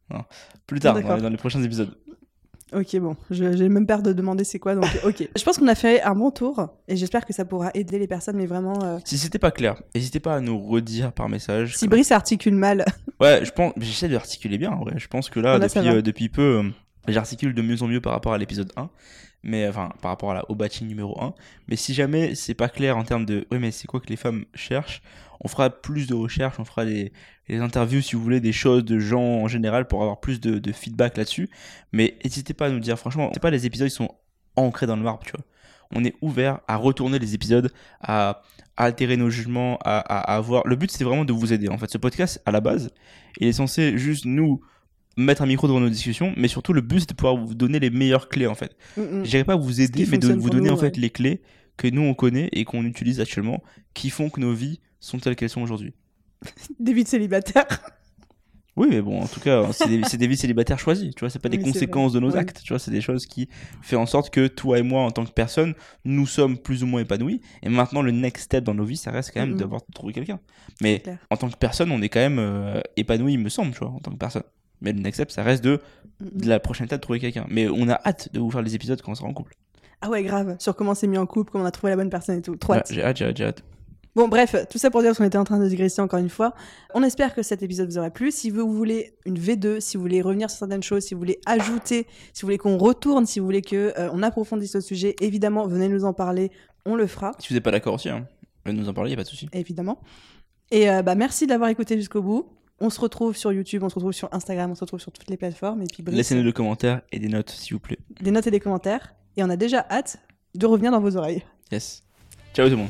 non. 0.09 0.23
Plus 0.65 0.79
tard, 0.79 1.01
dans 1.01 1.29
les 1.29 1.37
prochains 1.37 1.61
épisodes. 1.63 1.97
Ok, 2.71 2.95
bon, 2.99 3.15
je- 3.31 3.55
j'ai 3.55 3.67
même 3.67 3.87
peur 3.87 4.01
de 4.03 4.13
demander 4.13 4.43
c'est 4.43 4.59
quoi, 4.59 4.75
donc 4.75 4.85
ok. 5.03 5.27
Je 5.37 5.43
pense 5.43 5.57
qu'on 5.57 5.67
a 5.67 5.73
fait 5.75 6.01
un 6.03 6.13
bon 6.13 6.29
tour, 6.29 6.67
et 6.87 6.95
j'espère 6.95 7.25
que 7.25 7.33
ça 7.33 7.43
pourra 7.45 7.71
aider 7.73 7.97
les 7.97 8.05
personnes, 8.07 8.37
mais 8.37 8.45
vraiment... 8.45 8.83
euh, 8.83 8.99
Si 9.05 9.17
c'était 9.17 9.39
pas 9.39 9.49
clair, 9.51 9.81
n'hésitez 9.95 10.19
pas 10.19 10.35
à 10.35 10.39
nous 10.39 10.59
redire 10.59 11.11
par 11.11 11.29
message. 11.29 11.75
Si 11.77 11.87
Brice 11.87 12.11
articule 12.11 12.53
mal, 12.55 12.85
Ouais, 13.19 13.43
je 13.43 13.51
pense, 13.51 13.73
j'essaie 13.77 14.07
de 14.07 14.13
l'articuler 14.13 14.57
bien, 14.57 14.71
en 14.71 14.81
vrai. 14.83 14.93
Je 14.97 15.07
pense 15.07 15.29
que 15.29 15.39
là, 15.39 15.57
depuis, 15.59 15.79
euh, 15.97 16.01
depuis 16.03 16.29
peu, 16.29 16.61
euh, 16.63 16.69
j'articule 17.07 17.53
de 17.55 17.61
mieux 17.61 17.81
en 17.81 17.87
mieux 17.87 18.01
par 18.01 18.13
rapport 18.13 18.33
à 18.33 18.37
l'épisode 18.37 18.71
1. 18.77 18.89
Mais, 19.41 19.67
enfin, 19.67 19.89
par 20.01 20.11
rapport 20.11 20.31
à 20.31 20.33
la, 20.35 20.51
au 20.51 20.55
batching 20.55 20.87
numéro 20.87 21.19
1. 21.21 21.33
Mais 21.69 21.75
si 21.77 21.93
jamais 21.93 22.35
c'est 22.35 22.53
pas 22.53 22.67
clair 22.69 22.97
en 22.97 23.03
termes 23.03 23.25
de, 23.25 23.47
ouais, 23.51 23.57
mais 23.59 23.71
c'est 23.71 23.87
quoi 23.87 23.99
que 24.01 24.07
les 24.07 24.15
femmes 24.17 24.43
cherchent, 24.53 25.01
on 25.41 25.47
fera 25.47 25.69
plus 25.69 26.07
de 26.07 26.15
recherches, 26.15 26.59
on 26.59 26.65
fera 26.65 26.85
des, 26.85 27.11
des 27.47 27.57
interviews, 27.57 28.01
si 28.01 28.15
vous 28.15 28.21
voulez, 28.21 28.39
des 28.39 28.51
choses 28.51 28.83
de 28.85 28.99
gens 28.99 29.21
en 29.21 29.47
général 29.47 29.87
pour 29.87 30.01
avoir 30.01 30.19
plus 30.19 30.39
de, 30.39 30.59
de 30.59 30.71
feedback 30.71 31.17
là-dessus. 31.17 31.49
Mais 31.93 32.17
n'hésitez 32.23 32.53
pas 32.53 32.67
à 32.67 32.69
nous 32.69 32.79
dire, 32.79 32.97
franchement, 32.99 33.29
c'est 33.33 33.41
pas 33.41 33.51
les 33.51 33.65
épisodes 33.65 33.87
qui 33.89 33.95
sont 33.95 34.11
ancrés 34.55 34.87
dans 34.87 34.95
le 34.97 35.03
marbre, 35.03 35.23
tu 35.25 35.31
vois. 35.31 35.45
On 35.91 36.03
est 36.03 36.13
ouvert 36.21 36.59
à 36.67 36.75
retourner 36.75 37.17
les 37.19 37.33
épisodes, 37.33 37.71
à, 38.01 38.41
à 38.77 38.83
altérer 38.85 39.17
nos 39.17 39.29
jugements, 39.29 39.77
à, 39.83 39.97
à, 39.99 40.33
à 40.33 40.35
avoir. 40.35 40.67
Le 40.67 40.75
but, 40.75 40.91
c'est 40.91 41.03
vraiment 41.03 41.25
de 41.25 41.33
vous 41.33 41.51
aider. 41.53 41.69
En 41.69 41.77
fait, 41.77 41.89
ce 41.89 41.97
podcast, 41.97 42.41
à 42.45 42.51
la 42.51 42.61
base, 42.61 42.91
il 43.39 43.47
est 43.47 43.53
censé 43.53 43.97
juste 43.97 44.25
nous 44.25 44.61
mettre 45.17 45.41
un 45.41 45.47
micro 45.47 45.67
devant 45.67 45.79
nos 45.79 45.89
discussions, 45.89 46.33
mais 46.37 46.47
surtout 46.47 46.71
le 46.71 46.81
but 46.81 47.01
c'est 47.01 47.09
de 47.09 47.13
pouvoir 47.13 47.35
vous 47.35 47.53
donner 47.53 47.79
les 47.79 47.89
meilleures 47.89 48.29
clés 48.29 48.47
en 48.47 48.55
fait. 48.55 48.77
mm, 48.95 49.01
mm. 49.01 49.25
Je 49.25 49.29
dirais 49.29 49.43
pas 49.43 49.57
vous 49.57 49.81
aider, 49.81 50.05
mais 50.09 50.17
de 50.17 50.31
vous 50.33 50.49
donner 50.49 50.69
nous, 50.69 50.75
en 50.75 50.77
fait 50.77 50.95
les 50.95 51.09
clés 51.09 51.41
que 51.75 51.87
nous 51.89 52.03
on 52.03 52.13
connaît 52.13 52.47
et 52.53 52.63
qu'on 52.63 52.85
utilise 52.85 53.19
actuellement, 53.19 53.61
qui 53.93 54.09
font 54.11 54.29
que 54.29 54.39
nos 54.39 54.53
vies 54.53 54.79
sont 54.99 55.19
telles 55.19 55.35
qu'elles 55.35 55.49
sont 55.49 55.61
aujourd'hui. 55.61 55.93
des 56.79 56.93
vies 56.93 57.03
de 57.03 57.09
célibataires. 57.09 57.79
Oui, 58.75 58.87
mais 58.89 59.01
bon, 59.01 59.19
en 59.21 59.27
tout 59.27 59.41
cas, 59.41 59.73
c'est 59.73 59.89
des, 59.89 60.17
des 60.17 60.27
vies 60.27 60.37
célibataires 60.37 60.79
choisies, 60.79 61.11
tu 61.13 61.19
vois, 61.19 61.29
c'est 61.29 61.39
pas 61.39 61.49
des 61.49 61.57
Oui, 61.57 61.63
conséquences 61.65 62.13
de 62.13 62.19
nos 62.21 62.37
actes, 62.37 62.61
tu 62.63 62.69
vois, 62.71 62.79
c'est 62.79 62.91
des 62.91 63.01
choses 63.01 63.25
qui 63.25 63.49
font 63.81 63.97
en 63.97 64.05
sorte 64.05 64.29
que 64.29 64.47
toi 64.47 64.79
et 64.79 64.83
moi, 64.83 65.01
en 65.03 65.11
tant 65.11 65.25
que 65.25 65.31
personne, 65.31 65.73
nous 66.05 66.25
sommes 66.25 66.57
plus 66.57 66.81
ou 66.81 66.87
moins 66.87 67.01
épanouis, 67.01 67.41
et 67.61 67.67
maintenant, 67.67 68.01
le 68.01 68.11
next 68.11 68.45
step 68.45 68.63
dans 68.63 68.73
nos 68.73 68.85
vies, 68.85 68.95
ça 68.95 69.11
reste 69.11 69.31
quand 69.33 69.41
même 69.41 69.57
d'avoir 69.57 69.81
trouvé 69.93 70.13
quelqu'un. 70.13 70.39
Mais 70.81 71.03
en 71.29 71.35
tant 71.35 71.49
que 71.49 71.57
personne, 71.57 71.91
on 71.91 72.01
est 72.01 72.07
quand 72.07 72.21
même 72.21 72.39
euh, 72.39 72.79
épanoui, 72.95 73.33
il 73.33 73.39
me 73.39 73.49
semble, 73.49 73.73
tu 73.73 73.79
vois, 73.79 73.89
en 73.89 73.99
tant 73.99 74.11
que 74.11 74.17
personne. 74.17 74.43
Mais 74.79 74.93
le 74.93 75.01
next 75.01 75.15
step, 75.17 75.31
ça 75.31 75.43
reste 75.43 75.61
de, 75.61 75.81
de 76.21 76.47
la 76.47 76.61
prochaine 76.61 76.85
étape 76.85 76.99
de 76.99 77.03
trouver 77.03 77.19
quelqu'un. 77.19 77.45
Mais 77.49 77.67
on 77.67 77.89
a 77.89 77.99
hâte 78.05 78.29
de 78.31 78.39
vous 78.39 78.49
faire 78.49 78.61
les 78.61 78.75
épisodes 78.75 79.01
quand 79.01 79.11
on 79.11 79.15
sera 79.15 79.27
en 79.27 79.33
couple. 79.33 79.55
Ah 79.99 80.09
ouais, 80.09 80.23
grave. 80.23 80.55
Sur 80.59 80.73
comment 80.73 80.91
on 80.91 80.95
s'est 80.95 81.07
mis 81.07 81.17
en 81.17 81.25
couple, 81.25 81.51
comment 81.51 81.65
on 81.65 81.67
a 81.67 81.71
trouvé 81.71 81.89
la 81.91 81.97
bonne 81.97 82.09
personne 82.09 82.39
et 82.39 82.41
tout. 82.41 82.55
Trop 82.55 82.71
Ouais, 82.71 82.79
hâte. 82.79 82.93
j'ai 82.93 83.03
hâte, 83.03 83.17
j'ai 83.17 83.25
hâte, 83.25 83.37
j'ai 83.37 83.43
hâte. 83.43 83.63
Bon, 84.19 84.27
bref, 84.27 84.53
tout 84.69 84.77
ça 84.77 84.91
pour 84.91 85.01
dire 85.01 85.15
qu'on 85.15 85.23
était 85.23 85.37
en 85.37 85.45
train 85.45 85.59
de 85.59 85.65
digresser 85.69 86.01
encore 86.01 86.19
une 86.19 86.27
fois. 86.27 86.53
On 86.93 87.03
espère 87.03 87.33
que 87.33 87.41
cet 87.41 87.63
épisode 87.63 87.87
vous 87.89 87.97
aura 87.99 88.09
plu. 88.09 88.31
Si 88.31 88.49
vous 88.49 88.69
voulez 88.69 89.13
une 89.25 89.39
V2, 89.39 89.79
si 89.79 89.95
vous 89.95 90.03
voulez 90.03 90.21
revenir 90.21 90.49
sur 90.49 90.59
certaines 90.59 90.83
choses, 90.83 91.03
si 91.05 91.13
vous 91.13 91.21
voulez 91.21 91.39
ajouter, 91.45 92.05
si 92.33 92.41
vous 92.41 92.47
voulez 92.47 92.57
qu'on 92.57 92.77
retourne, 92.77 93.25
si 93.25 93.39
vous 93.39 93.45
voulez 93.45 93.61
que 93.61 93.93
euh, 93.97 94.09
on 94.11 94.21
approfondisse 94.21 94.73
ce 94.73 94.81
sujet, 94.81 95.15
évidemment, 95.21 95.67
venez 95.67 95.87
nous 95.87 96.03
en 96.03 96.11
parler. 96.11 96.51
On 96.85 96.97
le 96.97 97.07
fera, 97.07 97.31
Si 97.39 97.47
vous 97.47 97.53
n'êtes 97.53 97.63
pas 97.63 97.71
d'accord 97.71 97.93
aussi, 97.93 98.09
hein, 98.09 98.27
venez 98.65 98.77
nous 98.77 98.89
en 98.89 98.93
parler, 98.93 99.11
y 99.11 99.13
a 99.13 99.15
pas 99.15 99.23
de 99.23 99.29
souci. 99.29 99.47
évidemment. 99.53 100.01
Et 100.69 100.91
euh, 100.91 101.01
bah, 101.01 101.15
merci 101.15 101.47
d'avoir 101.47 101.69
écouté 101.69 101.95
jusqu'au 101.95 102.21
bout. 102.21 102.45
On 102.81 102.89
se 102.89 102.99
retrouve 102.99 103.37
sur 103.37 103.53
YouTube, 103.53 103.83
on 103.83 103.89
se 103.89 103.95
retrouve 103.95 104.11
sur 104.11 104.27
Instagram, 104.33 104.69
on 104.69 104.75
se 104.75 104.81
retrouve 104.81 104.99
sur 104.99 105.13
toutes 105.13 105.29
les 105.29 105.37
plateformes. 105.37 105.81
Et 105.81 105.85
puis, 105.85 106.03
Laissez-nous 106.05 106.43
des 106.43 106.51
commentaires 106.51 107.03
et 107.13 107.19
des 107.19 107.29
notes, 107.29 107.51
s'il 107.51 107.75
vous 107.75 107.79
plaît. 107.79 107.99
des 108.19 108.31
notes 108.31 108.47
et 108.47 108.51
des 108.51 108.59
commentaires. 108.59 109.15
Et 109.37 109.43
on 109.45 109.49
a 109.49 109.55
déjà 109.55 109.87
hâte 109.89 110.17
de 110.55 110.65
revenir 110.65 110.91
dans 110.91 110.99
vos 110.99 111.15
oreilles. 111.15 111.41
Yes. 111.71 112.03
Ciao 112.53 112.65
tout 112.65 112.71
le 112.71 112.81
monde. 112.81 112.89